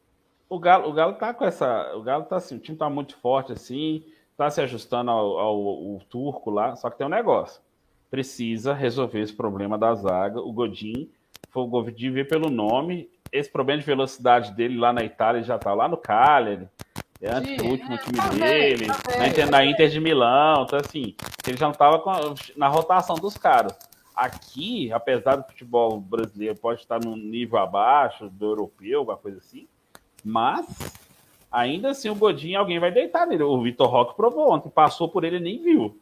O 0.49 0.59
Galo, 0.59 0.89
o 0.89 0.93
Galo 0.93 1.15
tá 1.15 1.35
com 1.35 1.45
essa. 1.45 1.95
O 1.95 2.03
Galo 2.03 2.25
tá 2.25 2.37
assim, 2.37 2.57
o 2.57 2.59
time 2.59 2.77
tá 2.77 2.89
muito 2.89 3.17
forte 3.17 3.53
assim 3.53 4.03
está 4.39 4.49
se 4.51 4.61
ajustando 4.61 5.11
ao, 5.11 5.39
ao, 5.39 5.69
ao, 5.69 6.01
turco 6.09 6.49
lá, 6.49 6.77
só 6.77 6.89
que 6.89 6.97
tem 6.97 7.07
um 7.07 7.11
negócio. 7.11 7.61
Precisa 8.09 8.73
resolver 8.73 9.21
esse 9.21 9.35
problema 9.35 9.77
da 9.77 9.93
zaga. 9.97 10.41
O 10.41 10.53
Godin, 10.53 11.11
foi 11.51 11.65
o 11.65 11.67
Godin 11.67 12.13
ver 12.13 12.29
pelo 12.29 12.49
nome. 12.49 13.11
Esse 13.33 13.51
problema 13.51 13.81
de 13.81 13.87
velocidade 13.87 14.53
dele 14.53 14.79
lá 14.79 14.93
na 14.93 15.05
Itália 15.05 15.43
já 15.43 15.57
está 15.57 15.75
lá 15.75 15.89
no 15.89 15.97
Cagliari. 15.97 16.69
É 17.21 17.33
antes 17.33 17.57
do 17.57 17.65
último 17.65 17.95
é, 17.95 17.99
time 17.99 18.17
tá 18.17 18.29
dele, 18.29 18.87
tá 18.87 19.19
na, 19.19 19.29
Inter, 19.29 19.51
na 19.51 19.65
Inter 19.65 19.89
de 19.89 20.01
Milão. 20.01 20.63
Então, 20.63 20.79
assim, 20.79 21.17
ele 21.47 21.57
já 21.57 21.67
não 21.67 21.73
estava 21.73 22.01
na 22.57 22.69
rotação 22.69 23.17
dos 23.17 23.37
caras. 23.37 23.77
aqui, 24.15 24.93
apesar 24.93 25.37
do 25.37 25.45
futebol 25.45 26.01
brasileiro 26.01 26.57
pode 26.57 26.81
estar 26.81 27.01
num 27.03 27.17
nível 27.17 27.59
abaixo 27.59 28.29
do 28.31 28.47
europeu, 28.47 29.01
alguma 29.01 29.17
coisa 29.17 29.39
assim, 29.39 29.67
mas 30.25 30.67
ainda 31.51 31.91
assim 31.91 32.09
o 32.09 32.15
Godinho 32.15 32.59
alguém 32.59 32.79
vai 32.79 32.93
deitar 32.93 33.27
nele. 33.27 33.43
O 33.43 33.63
Vitor 33.63 33.89
Roque 33.89 34.17
provou 34.17 34.53
ontem, 34.53 34.71
passou 34.71 35.09
por 35.09 35.25
ele 35.25 35.39
e 35.39 35.41
nem 35.41 35.63
viu. 35.63 35.99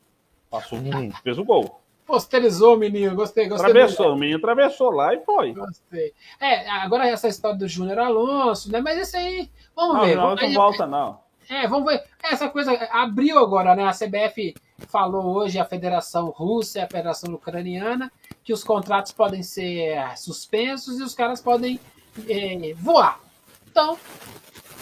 Passou, 0.51 0.79
fez 1.23 1.39
o 1.39 1.45
gol. 1.45 1.81
Posterizou 2.07 2.77
o 2.77 2.79
menino, 2.79 3.17
gostei, 3.17 3.49
gostei. 3.49 3.71
Atravessou, 3.71 4.13
o 4.13 4.17
menino 4.17 4.39
atravessou 4.39 4.91
lá 4.91 5.13
e 5.13 5.25
foi. 5.25 5.53
Gostei. 5.53 6.15
É, 6.41 6.71
agora 6.71 7.09
essa 7.09 7.27
história 7.27 7.59
do 7.59 7.67
Júnior 7.67 7.99
Alonso, 7.99 8.71
né? 8.71 8.81
Mas 8.81 8.99
esse 8.99 9.17
aí, 9.17 9.51
vamos 9.75 9.97
não, 9.97 10.05
ver. 10.05 10.17
Não, 10.17 10.35
não 10.37 10.53
volta, 10.53 10.87
não. 10.87 11.19
É, 11.49 11.67
vamos 11.67 11.91
ver. 11.91 12.05
Essa 12.23 12.49
coisa 12.49 12.73
abriu 12.93 13.39
agora, 13.39 13.75
né? 13.75 13.85
A 13.85 13.93
CBF 13.93 14.55
falou 14.89 15.37
hoje, 15.37 15.59
a 15.59 15.65
Federação 15.65 16.31
Russa 16.31 16.79
e 16.79 16.83
a 16.83 16.87
Federação 16.87 17.35
Ucraniana, 17.35 18.11
que 18.45 18.53
os 18.53 18.63
contratos 18.63 19.13
podem 19.13 19.43
ser 19.43 19.99
suspensos 20.17 21.01
e 21.01 21.03
os 21.03 21.15
caras 21.15 21.41
podem 21.41 21.81
é, 22.29 22.73
voar. 22.75 23.21
Então, 23.69 23.99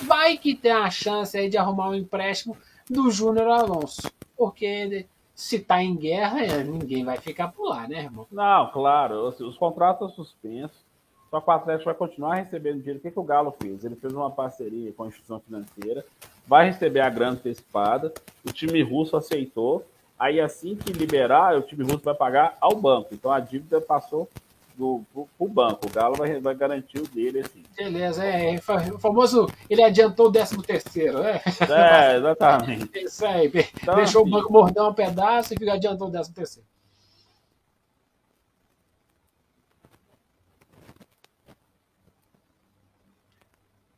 vai 0.02 0.36
que 0.36 0.54
tem 0.54 0.72
a 0.72 0.90
chance 0.90 1.36
aí 1.36 1.48
de 1.48 1.56
arrumar 1.56 1.88
um 1.88 1.94
empréstimo 1.94 2.56
do 2.88 3.10
Júnior 3.10 3.48
Alonso. 3.48 4.02
Porque 4.36 5.06
se 5.34 5.58
tá 5.58 5.82
em 5.82 5.96
guerra, 5.96 6.42
é, 6.42 6.62
ninguém 6.62 7.04
vai 7.04 7.16
ficar 7.16 7.48
por 7.48 7.68
lá, 7.68 7.88
né, 7.88 8.04
irmão? 8.04 8.26
Não, 8.30 8.70
claro. 8.70 9.28
Os, 9.28 9.40
os 9.40 9.58
contratos 9.58 10.14
são 10.14 10.24
suspensos. 10.24 10.84
Só 11.30 11.40
que 11.40 11.50
o 11.50 11.52
Atlético 11.52 11.86
vai 11.86 11.94
continuar 11.94 12.36
recebendo 12.36 12.78
dinheiro. 12.78 13.00
O 13.00 13.02
que, 13.02 13.10
que 13.10 13.18
o 13.18 13.24
Galo 13.24 13.52
fez? 13.60 13.84
Ele 13.84 13.96
fez 13.96 14.12
uma 14.12 14.30
parceria 14.30 14.92
com 14.92 15.02
a 15.02 15.08
instituição 15.08 15.40
financeira, 15.40 16.04
vai 16.46 16.66
receber 16.66 17.00
a 17.00 17.10
grana 17.10 17.32
antecipada, 17.32 18.14
o 18.46 18.52
time 18.52 18.80
russo 18.82 19.16
aceitou. 19.16 19.84
Aí, 20.16 20.40
assim 20.40 20.76
que 20.76 20.92
liberar, 20.92 21.58
o 21.58 21.62
time 21.62 21.82
russo 21.82 22.04
vai 22.04 22.14
pagar 22.14 22.56
ao 22.60 22.76
banco. 22.76 23.08
Então, 23.12 23.32
a 23.32 23.40
dívida 23.40 23.80
passou 23.80 24.28
do, 24.76 25.04
pro, 25.12 25.28
pro 25.38 25.48
banco. 25.48 25.86
O 25.86 25.90
Galo 25.90 26.16
vai, 26.16 26.40
vai 26.40 26.54
garantir 26.54 26.98
o 26.98 27.08
dele, 27.08 27.40
assim. 27.40 27.62
Beleza, 27.76 28.24
é. 28.24 28.56
O 28.92 28.98
famoso, 28.98 29.46
ele 29.68 29.82
adiantou 29.82 30.28
o 30.28 30.32
13 30.32 30.62
terceiro, 30.62 31.22
né? 31.22 31.40
É, 31.44 32.16
exatamente. 32.16 32.90
Isso 32.98 33.24
aí. 33.24 33.50
Então, 33.82 33.96
Deixou 33.96 34.22
assim, 34.22 34.30
o 34.30 34.32
banco 34.32 34.52
morder 34.52 34.82
um 34.82 34.94
pedaço 34.94 35.54
e 35.58 35.70
adiantou 35.70 36.08
o 36.08 36.10
13 36.10 36.32
terceiro. 36.32 36.68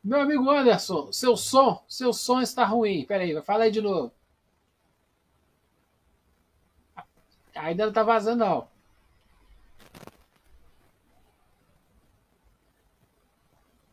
Meu 0.03 0.21
amigo 0.21 0.49
Anderson, 0.49 1.11
seu 1.11 1.35
som, 1.35 1.83
seu 1.87 2.13
som 2.13 2.39
está 2.41 2.63
ruim. 2.63 3.03
Peraí, 3.05 3.41
fala 3.41 3.65
aí 3.65 3.71
de 3.71 3.81
novo. 3.81 4.11
Ainda 7.53 7.87
não 7.87 7.91
tá 7.93 8.03
vazando, 8.03 8.45
não. 8.45 8.76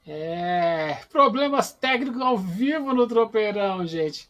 É, 0.07 0.99
problemas 1.11 1.73
técnicos 1.73 2.21
ao 2.21 2.37
vivo 2.37 2.93
no 2.93 3.07
tropeirão, 3.07 3.87
gente. 3.87 4.29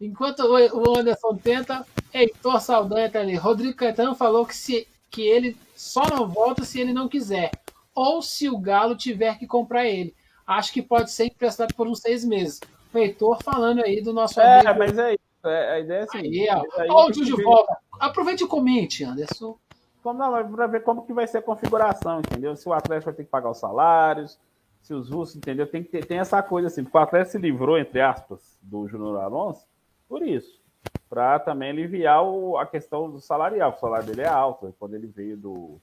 Enquanto 0.00 0.40
o 0.40 0.98
Anderson 0.98 1.36
tenta, 1.36 1.86
Heitor 2.12 2.60
Saldanha 2.60 3.10
tá 3.10 3.20
ali. 3.20 3.34
Rodrigo 3.34 3.76
Caetano 3.76 4.14
falou 4.14 4.46
que, 4.46 4.54
se, 4.54 4.86
que 5.10 5.22
ele 5.22 5.56
só 5.74 6.02
não 6.08 6.28
volta 6.28 6.64
se 6.64 6.80
ele 6.80 6.92
não 6.92 7.08
quiser. 7.08 7.50
Ou 7.94 8.20
se 8.20 8.48
o 8.48 8.58
Galo 8.58 8.94
tiver 8.94 9.38
que 9.38 9.46
comprar 9.46 9.86
ele 9.86 10.14
acho 10.46 10.72
que 10.72 10.80
pode 10.80 11.10
ser 11.10 11.26
emprestado 11.26 11.74
por 11.74 11.88
uns 11.88 12.00
seis 12.00 12.24
meses. 12.24 12.60
O 12.94 12.98
Heitor 12.98 13.42
falando 13.42 13.82
aí 13.82 14.00
do 14.00 14.12
nosso 14.12 14.40
é, 14.40 14.60
amigo. 14.60 14.68
É, 14.68 14.78
mas 14.78 14.98
é 14.98 15.12
isso. 15.14 15.20
É, 15.44 15.72
a 15.72 15.80
ideia 15.80 15.98
é 15.98 16.02
assim. 16.02 16.18
Aí, 16.18 16.48
ó. 16.88 17.10
de 17.10 17.42
volta. 17.42 17.76
Aproveite 17.98 18.44
e 18.44 18.46
comente, 18.46 19.04
Anderson. 19.04 19.58
Não, 20.04 20.48
para 20.52 20.68
ver 20.68 20.84
como 20.84 21.04
que 21.04 21.12
vai 21.12 21.26
ser 21.26 21.38
a 21.38 21.42
configuração, 21.42 22.20
entendeu? 22.20 22.54
Se 22.54 22.68
o 22.68 22.72
Atlético 22.72 23.06
vai 23.06 23.14
ter 23.14 23.24
que 23.24 23.30
pagar 23.30 23.50
os 23.50 23.58
salários, 23.58 24.38
se 24.86 24.94
os 24.94 25.10
russos, 25.10 25.34
entendeu? 25.34 25.66
Tem 25.66 25.82
que 25.82 25.90
ter, 25.90 26.04
tem 26.04 26.18
essa 26.18 26.40
coisa 26.40 26.68
assim, 26.68 26.84
porque 26.84 26.96
o 26.96 27.00
Atlético 27.00 27.32
se 27.32 27.38
livrou, 27.38 27.76
entre 27.76 28.00
aspas, 28.00 28.56
do 28.62 28.86
Júnior 28.86 29.20
Alonso, 29.20 29.66
por 30.08 30.22
isso. 30.22 30.60
Para 31.10 31.40
também 31.40 31.70
aliviar 31.70 32.22
o, 32.22 32.56
a 32.56 32.64
questão 32.64 33.10
do 33.10 33.20
salarial. 33.20 33.72
O 33.72 33.80
salário 33.80 34.06
dele 34.06 34.22
é 34.22 34.28
alto, 34.28 34.72
quando 34.78 34.94
ele 34.94 35.08
veio 35.08 35.36
do, 35.36 35.80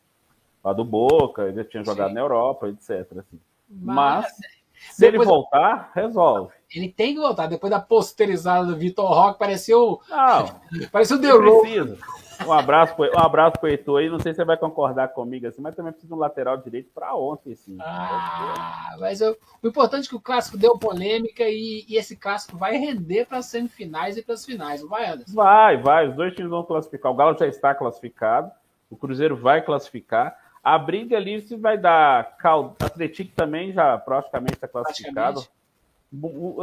lá 0.64 0.72
do 0.72 0.86
Boca, 0.86 1.44
ele 1.44 1.66
tinha 1.66 1.84
jogado 1.84 2.10
Sim. 2.10 2.14
na 2.14 2.22
Europa, 2.22 2.70
etc. 2.70 3.18
Assim. 3.18 3.40
Mas, 3.70 4.26
Mas 4.26 4.96
se 4.96 5.06
ele 5.06 5.18
voltar, 5.18 5.92
resolve. 5.94 6.54
Ele 6.74 6.90
tem 6.90 7.14
que 7.14 7.20
voltar. 7.20 7.48
Depois 7.48 7.72
da 7.72 7.82
posterizada 7.82 8.66
do 8.66 8.78
Vitor 8.78 9.10
Roque, 9.10 9.40
pareceu. 9.40 10.00
Não, 10.10 10.88
pareceu 10.92 11.20
The 11.20 11.32
Rock. 11.32 11.98
Um 12.46 12.52
abraço, 12.52 12.96
um 13.00 13.20
abraço 13.20 13.60
pro 13.60 13.70
Heitor 13.70 14.00
aí. 14.00 14.10
Não 14.10 14.20
sei 14.20 14.34
se 14.34 14.38
você 14.38 14.46
vai 14.46 14.58
concordar 14.58 15.10
comigo 15.10 15.48
assim, 15.48 15.62
mas 15.62 15.76
também 15.76 15.92
precisa 15.92 16.14
de 16.14 16.18
um 16.18 16.22
lateral 16.22 16.58
direito 16.58 16.90
para 16.94 17.16
ontem, 17.16 17.56
sim. 17.56 17.78
Ah, 17.80 18.96
mas 19.00 19.22
eu, 19.22 19.38
o 19.62 19.68
importante 19.68 20.06
é 20.06 20.10
que 20.10 20.16
o 20.16 20.22
clássico 20.22 20.58
deu 20.58 20.78
polêmica 20.78 21.44
e, 21.44 21.86
e 21.88 21.98
esse 21.98 22.16
clássico 22.16 22.58
vai 22.58 22.76
render 22.78 23.26
para 23.26 23.38
as 23.38 23.46
semifinais 23.46 24.18
e 24.18 24.24
para 24.24 24.34
as 24.34 24.46
finais, 24.46 24.82
não 24.82 24.90
vai, 24.90 25.08
Anderson? 25.08 25.34
Vai, 25.34 25.78
vai. 25.78 26.10
Os 26.10 26.16
dois 26.16 26.34
times 26.34 26.50
vão 26.50 26.64
classificar. 26.64 27.12
O 27.12 27.16
Galo 27.16 27.38
já 27.38 27.48
está 27.48 27.74
classificado, 27.76 28.52
o 28.90 28.96
Cruzeiro 28.96 29.36
vai 29.36 29.62
classificar. 29.62 30.38
A 30.64 30.78
briga 30.78 31.18
ali 31.18 31.42
se 31.42 31.58
vai 31.58 31.78
dar. 31.78 32.38
Atlético 32.80 33.36
também 33.36 33.74
já 33.74 33.98
praticamente 33.98 34.54
está 34.54 34.68
classificado. 34.68 35.46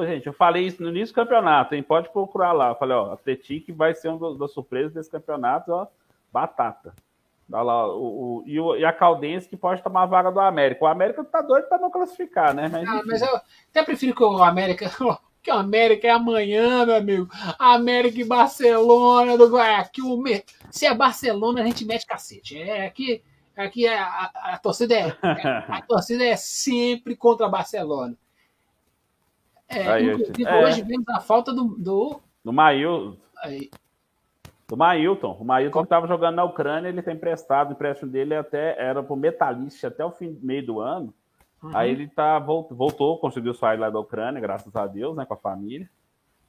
Gente, 0.06 0.28
eu 0.28 0.32
falei 0.32 0.64
isso 0.64 0.80
no 0.80 0.90
início 0.90 1.12
do 1.12 1.16
campeonato, 1.16 1.74
hein? 1.74 1.82
Pode 1.82 2.08
procurar 2.10 2.52
lá. 2.52 2.68
Eu 2.68 2.76
falei, 2.76 2.96
ó, 2.96 3.12
Atlético 3.12 3.74
vai 3.74 3.94
ser 3.94 4.08
uma 4.08 4.38
das 4.38 4.52
surpresas 4.52 4.92
desse 4.92 5.10
campeonato, 5.10 5.72
ó, 5.72 5.88
batata. 6.32 6.94
Olha 7.52 7.62
lá, 7.62 7.88
o, 7.88 8.02
o, 8.02 8.44
e, 8.46 8.60
o, 8.60 8.76
e, 8.76 8.84
a 8.84 8.92
Caldense 8.92 9.48
que 9.48 9.56
pode 9.56 9.82
tomar 9.82 10.04
a 10.04 10.06
vaga 10.06 10.30
do 10.30 10.38
América. 10.38 10.84
O 10.84 10.86
América 10.86 11.24
tá 11.24 11.42
doido 11.42 11.68
para 11.68 11.78
não 11.78 11.90
classificar, 11.90 12.54
né? 12.54 12.68
Mas, 12.68 12.88
ah, 12.88 13.02
mas 13.04 13.22
eu 13.22 13.40
até 13.70 13.82
prefiro 13.82 14.14
que 14.14 14.22
o 14.22 14.42
América. 14.42 14.90
Que 15.42 15.50
o 15.50 15.54
América 15.54 16.06
é 16.06 16.10
amanhã, 16.10 16.84
meu 16.84 16.96
amigo. 16.96 17.28
América 17.58 18.20
e 18.20 18.24
Barcelona 18.24 19.38
do 19.38 19.48
Guayaquil. 19.48 20.22
Se 20.70 20.84
é 20.84 20.94
Barcelona, 20.94 21.62
a 21.62 21.64
gente 21.64 21.82
mete 21.86 22.04
cacete. 22.04 22.58
É 22.58 22.84
aqui. 22.84 23.22
Aqui 23.56 23.86
é, 23.86 23.98
a, 23.98 24.30
a, 24.34 24.58
torcida 24.58 24.94
é, 24.94 25.16
a 25.22 25.80
torcida 25.80 26.26
é 26.26 26.36
sempre 26.36 27.16
contra 27.16 27.46
a 27.46 27.48
Barcelona. 27.48 28.14
É, 29.70 29.88
Aí, 29.88 30.10
inclusive, 30.10 30.44
é. 30.44 30.64
hoje 30.64 30.82
vemos 30.82 31.08
a 31.08 31.20
falta 31.20 31.52
do. 31.52 31.76
Do, 31.78 32.20
do 32.44 32.52
Mail. 32.52 33.16
Do 34.66 34.76
Mailton. 34.76 35.36
O 35.40 35.44
Mailton 35.44 35.82
estava 35.82 36.06
jogando 36.06 36.36
na 36.36 36.44
Ucrânia, 36.44 36.88
ele 36.88 37.02
tem 37.02 37.14
emprestado, 37.14 37.70
o 37.70 37.72
empréstimo 37.72 38.10
dele 38.10 38.34
até 38.34 38.80
era 38.80 39.02
para 39.02 39.12
o 39.12 39.16
Metalist 39.16 39.82
até 39.84 40.04
o 40.04 40.10
fim 40.10 40.38
meio 40.42 40.66
do 40.66 40.80
ano. 40.80 41.14
Uhum. 41.62 41.70
Aí 41.74 41.90
ele 41.90 42.08
tá, 42.08 42.38
voltou, 42.38 43.18
conseguiu 43.18 43.54
sair 43.54 43.78
lá 43.78 43.90
da 43.90 43.98
Ucrânia, 43.98 44.40
graças 44.40 44.74
a 44.74 44.86
Deus, 44.86 45.16
né, 45.16 45.24
com 45.24 45.34
a 45.34 45.36
família. 45.36 45.88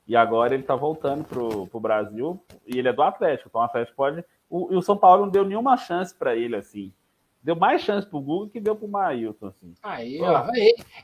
E 0.07 0.15
agora 0.15 0.53
ele 0.53 0.63
está 0.63 0.75
voltando 0.75 1.23
para 1.23 1.39
o 1.41 1.79
Brasil 1.79 2.43
e 2.65 2.77
ele 2.77 2.89
é 2.89 2.93
do 2.93 3.01
Atlético. 3.01 3.49
Então 3.49 3.61
o 3.61 3.63
Atlético 3.63 3.95
pode. 3.95 4.25
O, 4.49 4.73
e 4.73 4.75
o 4.75 4.81
São 4.81 4.97
Paulo 4.97 5.25
não 5.25 5.31
deu 5.31 5.45
nenhuma 5.45 5.77
chance 5.77 6.13
para 6.13 6.35
ele, 6.35 6.55
assim. 6.55 6.93
Deu 7.43 7.55
mais 7.55 7.81
chance 7.81 8.07
pro 8.07 8.19
Google 8.19 8.49
que 8.49 8.59
deu 8.59 8.75
pro 8.75 8.87
Mailton, 8.87 9.47
assim. 9.47 9.73
Aí, 9.81 10.21
ó. 10.21 10.47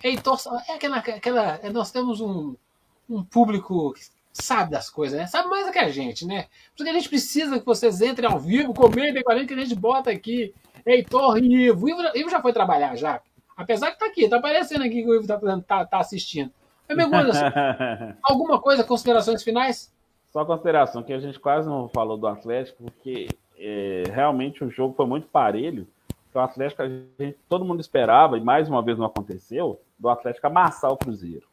Heitor, 0.04 0.40
é 0.68 0.74
aquela, 0.74 0.98
aquela. 0.98 1.60
Nós 1.74 1.92
temos 1.92 2.22
um, 2.22 2.56
um 3.10 3.24
público 3.24 3.94
que 3.94 4.02
sabe 4.34 4.72
das 4.72 4.90
coisas, 4.90 5.20
né? 5.20 5.26
Sabe 5.26 5.50
mais 5.50 5.66
do 5.66 5.72
que 5.72 5.80
a 5.80 5.90
gente, 5.90 6.28
né? 6.28 6.46
Porque 6.76 6.90
a 6.90 6.94
gente 6.94 7.10
precisa 7.10 7.60
que 7.60 7.66
vocês 7.66 8.02
entrem 8.02 8.30
ao 8.30 8.40
vivo, 8.40 8.74
comentem 8.74 9.24
com 9.24 9.32
a 9.32 9.38
gente 9.38 9.48
que 9.48 9.54
a 9.56 9.64
gente 9.64 9.76
bota 9.76 10.12
aqui. 10.12 10.54
Thor 11.10 11.38
e 11.38 11.68
Ivo. 11.68 11.90
Ivo, 11.90 12.02
Ivo 12.16 12.30
já 12.30 12.42
foi 12.42 12.54
trabalhar 12.54 12.96
já. 12.96 13.20
Apesar 13.56 13.92
que 13.92 14.00
tá 14.00 14.06
aqui, 14.06 14.30
tá 14.30 14.38
aparecendo 14.38 14.84
aqui 14.84 15.02
que 15.02 15.10
o 15.10 15.16
Ivo 15.16 15.28
tá, 15.28 15.40
tá, 15.62 15.86
tá 15.86 15.98
assistindo. 15.98 16.52
Mas, 16.88 16.96
meu 16.96 17.10
alguma 18.24 18.62
coisa, 18.62 18.84
considerações 18.84 19.44
finais? 19.44 19.92
Só 20.32 20.46
consideração, 20.46 21.04
que 21.04 21.12
a 21.12 21.20
gente 21.20 21.40
quase 21.40 21.68
não 21.68 21.90
falou 21.90 22.18
do 22.18 22.28
Atlético, 22.28 22.84
porque 22.84 23.28
é, 23.58 24.04
realmente 24.14 24.64
o 24.64 24.70
jogo 24.70 24.94
foi 24.96 25.08
muito 25.08 25.28
parelho 25.28 25.88
o 26.38 26.42
Atlético, 26.42 26.82
a 26.82 26.88
gente, 26.88 27.38
todo 27.50 27.66
mundo 27.66 27.82
esperava, 27.82 28.38
e 28.38 28.42
mais 28.42 28.70
uma 28.70 28.82
vez 28.82 28.98
não 28.98 29.06
aconteceu, 29.06 29.80
do 29.98 30.10
Atlético 30.10 30.48
amassar 30.48 30.92
o 30.92 30.98
Cruzeiro. 30.98 31.48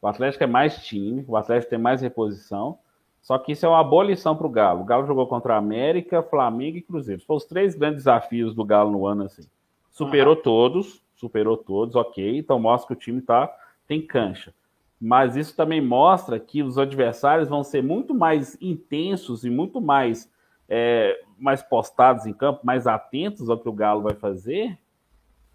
O 0.00 0.06
Atlético 0.06 0.44
é 0.44 0.46
mais 0.46 0.84
time, 0.84 1.24
o 1.26 1.36
Atlético 1.36 1.70
tem 1.70 1.78
mais 1.78 2.02
reposição, 2.02 2.78
só 3.22 3.38
que 3.38 3.52
isso 3.52 3.64
é 3.64 3.68
uma 3.68 3.82
boa 3.82 4.04
lição 4.04 4.36
para 4.36 4.46
o 4.46 4.50
Galo. 4.50 4.82
O 4.82 4.84
Galo 4.84 5.06
jogou 5.06 5.26
contra 5.26 5.54
a 5.54 5.56
América, 5.56 6.22
Flamengo 6.22 6.76
e 6.76 6.82
Cruzeiro. 6.82 7.22
Foram 7.22 7.38
os 7.38 7.46
três 7.46 7.74
grandes 7.74 8.00
desafios 8.00 8.54
do 8.54 8.62
Galo 8.62 8.90
no 8.90 9.06
ano 9.06 9.24
assim. 9.24 9.44
Superou 9.90 10.36
uhum. 10.36 10.42
todos, 10.42 11.02
superou 11.16 11.56
todos, 11.56 11.96
ok. 11.96 12.36
Então 12.36 12.58
mostra 12.58 12.88
que 12.88 12.92
o 12.92 13.02
time 13.02 13.22
tá, 13.22 13.50
tem 13.88 14.02
cancha. 14.02 14.52
Mas 15.00 15.36
isso 15.36 15.56
também 15.56 15.80
mostra 15.80 16.38
que 16.38 16.62
os 16.62 16.76
adversários 16.76 17.48
vão 17.48 17.64
ser 17.64 17.82
muito 17.82 18.14
mais 18.14 18.58
intensos 18.60 19.42
e 19.42 19.48
muito 19.48 19.80
mais 19.80 20.30
é, 20.68 21.20
mais 21.38 21.62
postados 21.62 22.26
em 22.26 22.32
campo, 22.32 22.60
mais 22.64 22.86
atentos 22.86 23.48
ao 23.50 23.58
que 23.58 23.68
o 23.68 23.72
Galo 23.72 24.02
vai 24.02 24.14
fazer, 24.14 24.78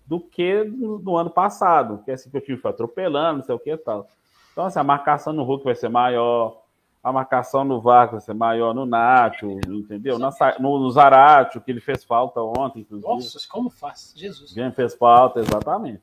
do 0.06 0.20
que 0.20 0.64
no, 0.64 1.00
no 1.00 1.18
ano 1.18 1.30
passado, 1.30 2.02
que 2.04 2.12
é 2.12 2.16
assim 2.16 2.30
que 2.30 2.38
o 2.38 2.42
time 2.42 2.58
foi 2.58 2.72
atropelando, 2.72 3.40
não 3.40 3.46
sei 3.46 3.56
o 3.56 3.60
que 3.60 3.72
e 3.72 3.78
tal. 3.78 4.08
Então, 4.52 4.66
assim, 4.66 4.80
a 4.80 4.84
marcação 4.84 5.32
no 5.32 5.44
Hulk 5.44 5.64
vai 5.64 5.76
ser 5.76 5.90
maior, 5.90 6.62
a 7.04 7.12
marcação 7.12 7.64
no 7.64 7.80
Vargas 7.80 8.12
vai 8.12 8.22
ser 8.22 8.34
maior 8.34 8.74
no 8.74 8.86
Nacho, 8.86 9.60
entendeu? 9.68 10.20
Na, 10.20 10.32
no, 10.60 10.80
no 10.80 10.92
Zaratio, 10.92 11.62
que 11.62 11.72
ele 11.72 11.80
fez 11.80 12.04
falta 12.04 12.42
ontem, 12.42 12.82
inclusive. 12.82 13.08
Nossa, 13.08 13.40
como 13.50 13.70
faz? 13.70 14.14
Jesus. 14.16 14.54
Quem 14.54 14.72
fez 14.72 14.96
falta, 14.96 15.40
exatamente. 15.40 16.02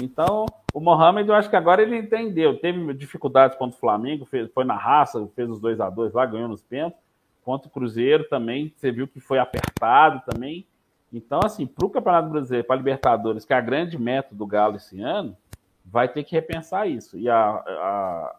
Então, 0.00 0.44
o 0.74 0.80
Mohamed, 0.80 1.28
eu 1.28 1.34
acho 1.34 1.48
que 1.48 1.56
agora 1.56 1.82
ele 1.82 1.96
entendeu. 1.96 2.58
Teve 2.60 2.92
dificuldades 2.92 3.56
contra 3.56 3.76
o 3.76 3.80
Flamengo, 3.80 4.26
fez, 4.26 4.52
foi 4.52 4.64
na 4.64 4.76
raça, 4.76 5.26
fez 5.34 5.48
os 5.48 5.58
2 5.58 5.80
a 5.80 5.88
2 5.88 6.12
lá, 6.12 6.26
ganhou 6.26 6.48
nos 6.48 6.62
pênaltis. 6.62 7.05
Contra 7.46 7.68
o 7.68 7.70
Cruzeiro 7.70 8.24
também, 8.28 8.74
você 8.74 8.90
viu 8.90 9.06
que 9.06 9.20
foi 9.20 9.38
apertado 9.38 10.20
também. 10.26 10.66
Então, 11.12 11.38
assim, 11.44 11.64
para 11.64 11.86
o 11.86 11.90
Campeonato 11.90 12.28
Brasileiro, 12.28 12.66
para 12.66 12.74
a 12.74 12.76
Libertadores, 12.76 13.44
que 13.44 13.52
é 13.52 13.56
a 13.56 13.60
grande 13.60 13.96
meta 13.96 14.34
do 14.34 14.44
Galo 14.44 14.74
esse 14.74 15.00
ano, 15.00 15.36
vai 15.84 16.08
ter 16.08 16.24
que 16.24 16.34
repensar 16.34 16.88
isso. 16.88 17.16
E 17.16 17.30
a, 17.30 17.38
a, 17.38 18.36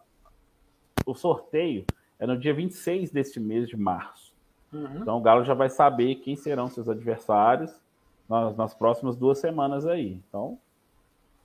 o 1.06 1.14
sorteio 1.14 1.86
é 2.18 2.26
no 2.26 2.36
dia 2.36 2.52
26 2.52 3.10
deste 3.10 3.40
mês 3.40 3.66
de 3.66 3.78
março. 3.78 4.34
Uhum. 4.70 4.98
Então 5.00 5.16
o 5.16 5.22
Galo 5.22 5.42
já 5.42 5.54
vai 5.54 5.70
saber 5.70 6.16
quem 6.16 6.36
serão 6.36 6.68
seus 6.68 6.86
adversários 6.86 7.80
nas, 8.28 8.54
nas 8.58 8.74
próximas 8.74 9.16
duas 9.16 9.38
semanas 9.38 9.86
aí. 9.86 10.20
Então, 10.28 10.58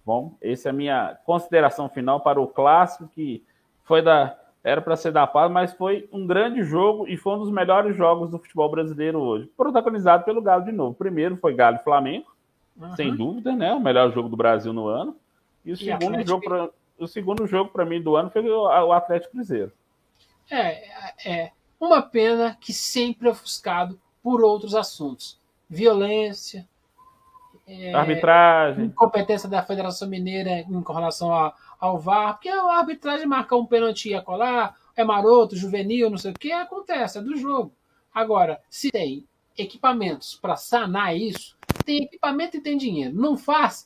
bom, 0.06 0.36
essa 0.42 0.68
é 0.68 0.72
a 0.72 0.74
minha 0.74 1.18
consideração 1.24 1.88
final 1.88 2.20
para 2.20 2.42
o 2.42 2.48
clássico 2.48 3.08
que 3.08 3.42
foi 3.86 4.02
da 4.02 4.38
era 4.64 4.82
para 4.82 4.96
ser 4.96 5.12
da 5.12 5.28
paz, 5.28 5.52
mas 5.52 5.74
foi 5.74 6.08
um 6.12 6.26
grande 6.26 6.64
jogo 6.64 7.06
e 7.08 7.18
foi 7.18 7.36
um 7.36 7.40
dos 7.40 7.52
melhores 7.52 7.96
jogos 7.98 8.30
do 8.30 8.40
futebol 8.40 8.70
brasileiro 8.70 9.20
hoje, 9.20 9.52
protagonizado 9.58 10.24
pelo 10.24 10.42
Galo 10.42 10.64
de 10.64 10.72
novo. 10.72 10.96
Primeiro 10.96 11.36
foi 11.36 11.54
Galo 11.54 11.76
e 11.76 11.84
Flamengo, 11.84 12.34
uhum. 12.78 12.96
sem 12.96 13.14
dúvida, 13.14 13.54
né? 13.54 13.74
O 13.74 13.80
melhor 13.80 14.12
jogo 14.14 14.30
do 14.30 14.38
Brasil 14.38 14.72
no 14.72 14.88
ano. 14.88 15.16
E 15.66 15.72
o 15.72 15.74
e 15.74 15.78
segundo 15.78 16.04
Atlético... 16.04 16.28
jogo 16.30 16.44
pra, 16.46 16.70
o 16.98 17.08
segundo 17.08 17.46
jogo 17.46 17.72
para 17.72 17.86
mim 17.86 18.02
do 18.02 18.16
ano 18.16 18.30
foi 18.30 18.48
o 18.50 18.94
Atlético 18.94 19.34
Cruzeiro. 19.34 19.72
É, 20.50 21.30
é 21.30 21.52
uma 21.80 22.02
pena 22.02 22.58
que 22.60 22.72
sempre 22.72 23.28
é 23.28 23.32
ofuscado 23.32 24.00
por 24.22 24.42
outros 24.42 24.76
assuntos. 24.76 25.38
Violência, 25.70 26.66
é, 27.68 27.94
arbitragem, 27.94 28.86
incompetência 28.86 29.50
da 29.50 29.64
Federação 29.64 30.08
Mineira 30.08 30.60
em 30.60 30.84
relação 30.86 31.34
ao 31.84 32.00
VAR, 32.00 32.36
porque 32.36 32.48
a 32.48 32.78
arbitragem 32.78 33.28
marcar 33.28 33.58
um 33.58 33.66
pênalti 33.66 34.14
e 34.14 34.22
colar, 34.22 34.74
é 34.96 35.04
maroto, 35.04 35.58
juvenil, 35.58 36.10
não 36.10 36.18
sei 36.18 36.32
o 36.32 36.34
que, 36.34 36.50
acontece, 36.50 37.18
é 37.18 37.22
do 37.22 37.36
jogo. 37.36 37.74
Agora, 38.14 38.62
se 38.70 38.90
tem 38.90 39.28
equipamentos 39.58 40.34
para 40.34 40.56
sanar 40.56 41.14
isso, 41.14 41.58
tem 41.84 42.04
equipamento 42.04 42.56
e 42.56 42.62
tem 42.62 42.78
dinheiro. 42.78 43.14
Não 43.14 43.36
faz, 43.36 43.86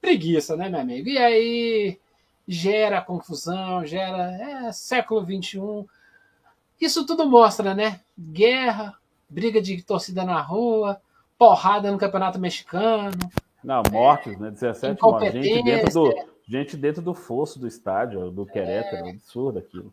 preguiça, 0.00 0.56
né, 0.56 0.68
meu 0.68 0.80
amigo? 0.80 1.08
E 1.08 1.16
aí 1.16 1.98
gera 2.46 3.00
confusão, 3.00 3.86
gera 3.86 4.32
é, 4.66 4.72
século 4.72 5.24
XXI. 5.24 5.86
Isso 6.80 7.06
tudo 7.06 7.24
mostra, 7.24 7.72
né? 7.72 8.00
Guerra, 8.18 8.98
briga 9.28 9.62
de 9.62 9.80
torcida 9.84 10.24
na 10.24 10.40
rua, 10.40 11.00
porrada 11.38 11.92
no 11.92 11.98
campeonato 11.98 12.40
mexicano. 12.40 13.16
Não, 13.62 13.80
mortes, 13.92 14.32
é, 14.32 14.38
né? 14.38 14.50
17 14.50 15.00
mortes. 15.00 15.32
Gente 15.34 15.62
dentro, 15.62 15.92
do, 15.92 16.37
gente 16.48 16.76
dentro 16.76 17.02
do 17.02 17.12
fosso 17.12 17.58
do 17.58 17.66
estádio, 17.66 18.30
do 18.30 18.46
Querétaro. 18.46 19.06
É, 19.06 19.10
absurdo 19.10 19.58
aquilo. 19.58 19.92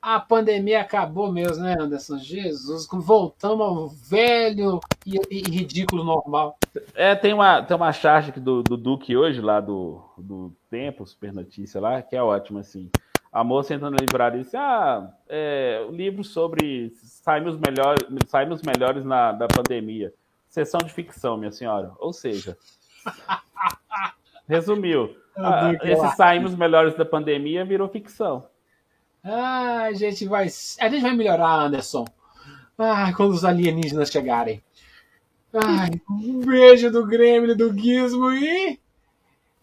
A 0.00 0.20
pandemia 0.20 0.82
acabou 0.82 1.32
mesmo, 1.32 1.64
né, 1.64 1.76
Anderson? 1.80 2.18
Jesus, 2.18 2.86
voltamos 2.92 3.66
ao 3.66 3.88
velho 3.88 4.78
e, 5.06 5.18
e 5.30 5.40
ridículo 5.40 6.04
normal. 6.04 6.58
É, 6.94 7.14
tem 7.14 7.32
uma, 7.32 7.62
tem 7.62 7.74
uma 7.74 7.90
charge 7.90 8.32
do, 8.32 8.62
do 8.62 8.76
Duque 8.76 9.16
hoje, 9.16 9.40
lá 9.40 9.60
do, 9.60 10.02
do 10.18 10.52
Tempo, 10.68 11.06
Super 11.06 11.32
Notícia 11.32 11.80
lá, 11.80 12.02
que 12.02 12.14
é 12.14 12.22
ótima, 12.22 12.60
assim. 12.60 12.90
A 13.32 13.42
moça 13.42 13.74
entra 13.74 13.88
na 13.88 13.96
livraria 13.98 14.40
e 14.40 14.44
disse: 14.44 14.56
Ah, 14.58 15.10
é, 15.26 15.84
o 15.88 15.90
livro 15.90 16.22
sobre 16.22 16.92
saímos 17.02 17.56
melhores, 17.56 18.06
saímos 18.28 18.60
melhores 18.60 19.04
na, 19.06 19.32
da 19.32 19.48
pandemia. 19.48 20.12
Sessão 20.50 20.80
de 20.80 20.92
ficção, 20.92 21.38
minha 21.38 21.50
senhora. 21.50 21.92
Ou 21.98 22.12
seja, 22.12 22.56
resumiu. 24.48 25.16
Ah, 25.36 25.72
esse 25.82 26.16
saímos 26.16 26.54
melhores 26.54 26.96
da 26.96 27.04
pandemia 27.04 27.64
virou 27.64 27.88
ficção. 27.88 28.46
Ah, 29.22 29.84
a 29.84 29.92
gente 29.92 30.26
vai, 30.26 30.46
a 30.46 30.88
gente 30.88 31.02
vai 31.02 31.16
melhorar, 31.16 31.66
Anderson. 31.66 32.04
Ah, 32.78 33.12
quando 33.16 33.32
os 33.32 33.44
alienígenas 33.44 34.10
chegarem. 34.10 34.62
Ai, 35.52 35.90
um 36.10 36.40
beijo 36.40 36.90
do 36.90 37.06
Grêmio, 37.06 37.56
do 37.56 37.72
Gizmo 37.76 38.32
e. 38.32 38.78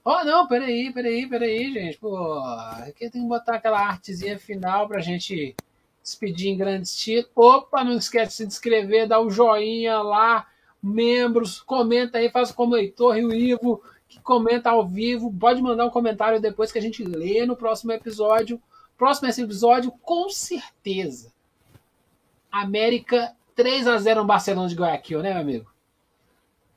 Oh, 0.03 0.23
não, 0.23 0.47
peraí, 0.47 0.91
peraí, 0.91 1.27
peraí, 1.27 1.73
gente. 1.73 1.97
Pô, 1.97 2.39
aqui 2.87 3.09
tem 3.09 3.21
que 3.21 3.27
botar 3.27 3.55
aquela 3.55 3.79
artezinha 3.79 4.39
final 4.39 4.87
pra 4.87 4.99
gente 4.99 5.55
despedir 6.01 6.49
em 6.49 6.57
grande 6.57 6.87
estilo. 6.87 7.27
Opa, 7.35 7.83
não 7.83 7.97
esquece 7.97 8.29
de 8.29 8.35
se 8.35 8.45
inscrever, 8.45 9.07
dá 9.07 9.19
o 9.19 9.27
um 9.27 9.29
joinha 9.29 10.01
lá, 10.01 10.47
membros, 10.81 11.61
comenta 11.61 12.17
aí, 12.17 12.29
faz 12.29 12.51
como 12.51 12.73
o 12.73 12.77
Heitor 12.77 13.17
e 13.17 13.25
o 13.25 13.33
Ivo, 13.33 13.83
que 14.11 14.19
comenta 14.19 14.69
ao 14.69 14.85
vivo. 14.85 15.33
Pode 15.33 15.61
mandar 15.61 15.85
um 15.85 15.89
comentário 15.89 16.41
depois 16.41 16.69
que 16.69 16.77
a 16.77 16.81
gente 16.81 17.01
lê 17.01 17.45
no 17.45 17.55
próximo 17.55 17.93
episódio. 17.93 18.61
Próximo 18.97 19.29
episódio, 19.29 19.91
com 20.03 20.29
certeza. 20.29 21.31
América 22.51 23.31
3 23.55 23.87
a 23.87 23.97
0 23.97 24.21
no 24.21 24.27
Barcelona 24.27 24.67
de 24.67 24.75
Guayaquil, 24.75 25.21
né, 25.21 25.31
meu 25.31 25.41
amigo? 25.41 25.71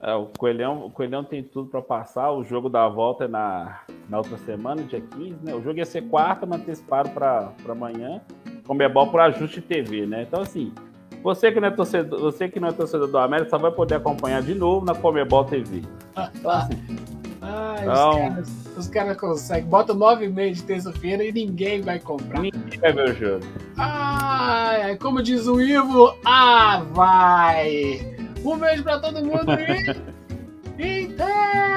É, 0.01 0.14
o, 0.14 0.27
Coelhão, 0.27 0.87
o 0.87 0.90
Coelhão 0.90 1.25
tem 1.25 1.42
tudo 1.42 1.68
para 1.68 1.83
passar. 1.83 2.31
O 2.31 2.44
jogo 2.44 2.68
da 2.68 2.88
volta 2.88 3.25
é 3.25 3.29
na, 3.29 3.81
na 4.09 4.18
outra 4.18 4.38
semana, 4.38 4.83
dia 4.83 5.01
15, 5.01 5.38
né? 5.42 5.55
O 5.55 5.62
jogo 5.62 5.79
ia 5.79 5.85
ser 5.85 6.03
quarta, 6.03 6.47
mas 6.47 6.61
anteciparam 6.61 7.11
para 7.11 7.53
amanhã. 7.68 8.20
Comebol 8.64 9.09
por 9.09 9.20
ajuste 9.20 9.61
TV, 9.61 10.07
né? 10.07 10.23
Então, 10.23 10.40
assim, 10.40 10.73
você 11.20 11.51
que, 11.51 11.59
não 11.59 11.68
é 11.68 11.70
torcedor, 11.73 12.20
você 12.20 12.49
que 12.49 12.61
não 12.61 12.68
é 12.68 12.73
torcedor 12.73 13.09
do 13.09 13.18
América 13.18 13.51
só 13.51 13.59
vai 13.59 13.73
poder 13.73 13.97
acompanhar 13.97 14.40
de 14.40 14.55
novo 14.55 14.87
na 14.87 14.94
Comebol 14.94 15.44
TV. 15.44 15.83
Então, 16.12 16.51
assim, 16.51 17.05
Ai, 17.44 17.83
então, 17.83 18.11
os, 18.11 18.16
caras, 18.16 18.48
os 18.78 18.88
caras 18.88 19.16
conseguem. 19.16 19.68
Bota 19.68 19.92
nove 19.92 20.24
e 20.24 20.28
meia 20.28 20.52
de 20.52 20.62
terça-feira 20.62 21.22
e 21.24 21.33
ninguém 21.33 21.83
vai 21.83 21.98
comprar. 21.98 22.40
Ninguém 22.40 22.80
vai 22.80 22.92
ver 22.92 23.11
o 23.11 23.14
jogo. 23.14 23.44
Ai, 23.76 24.96
como 24.96 25.22
diz 25.22 25.46
o 25.46 25.61
Ivo, 25.61 26.16
ah, 26.24 26.83
vai! 26.92 28.16
Um 28.44 28.59
beijo 28.59 28.83
pra 28.83 28.98
todo 28.98 29.24
mundo 29.24 29.52
e. 29.52 30.14
Então! 30.76 31.73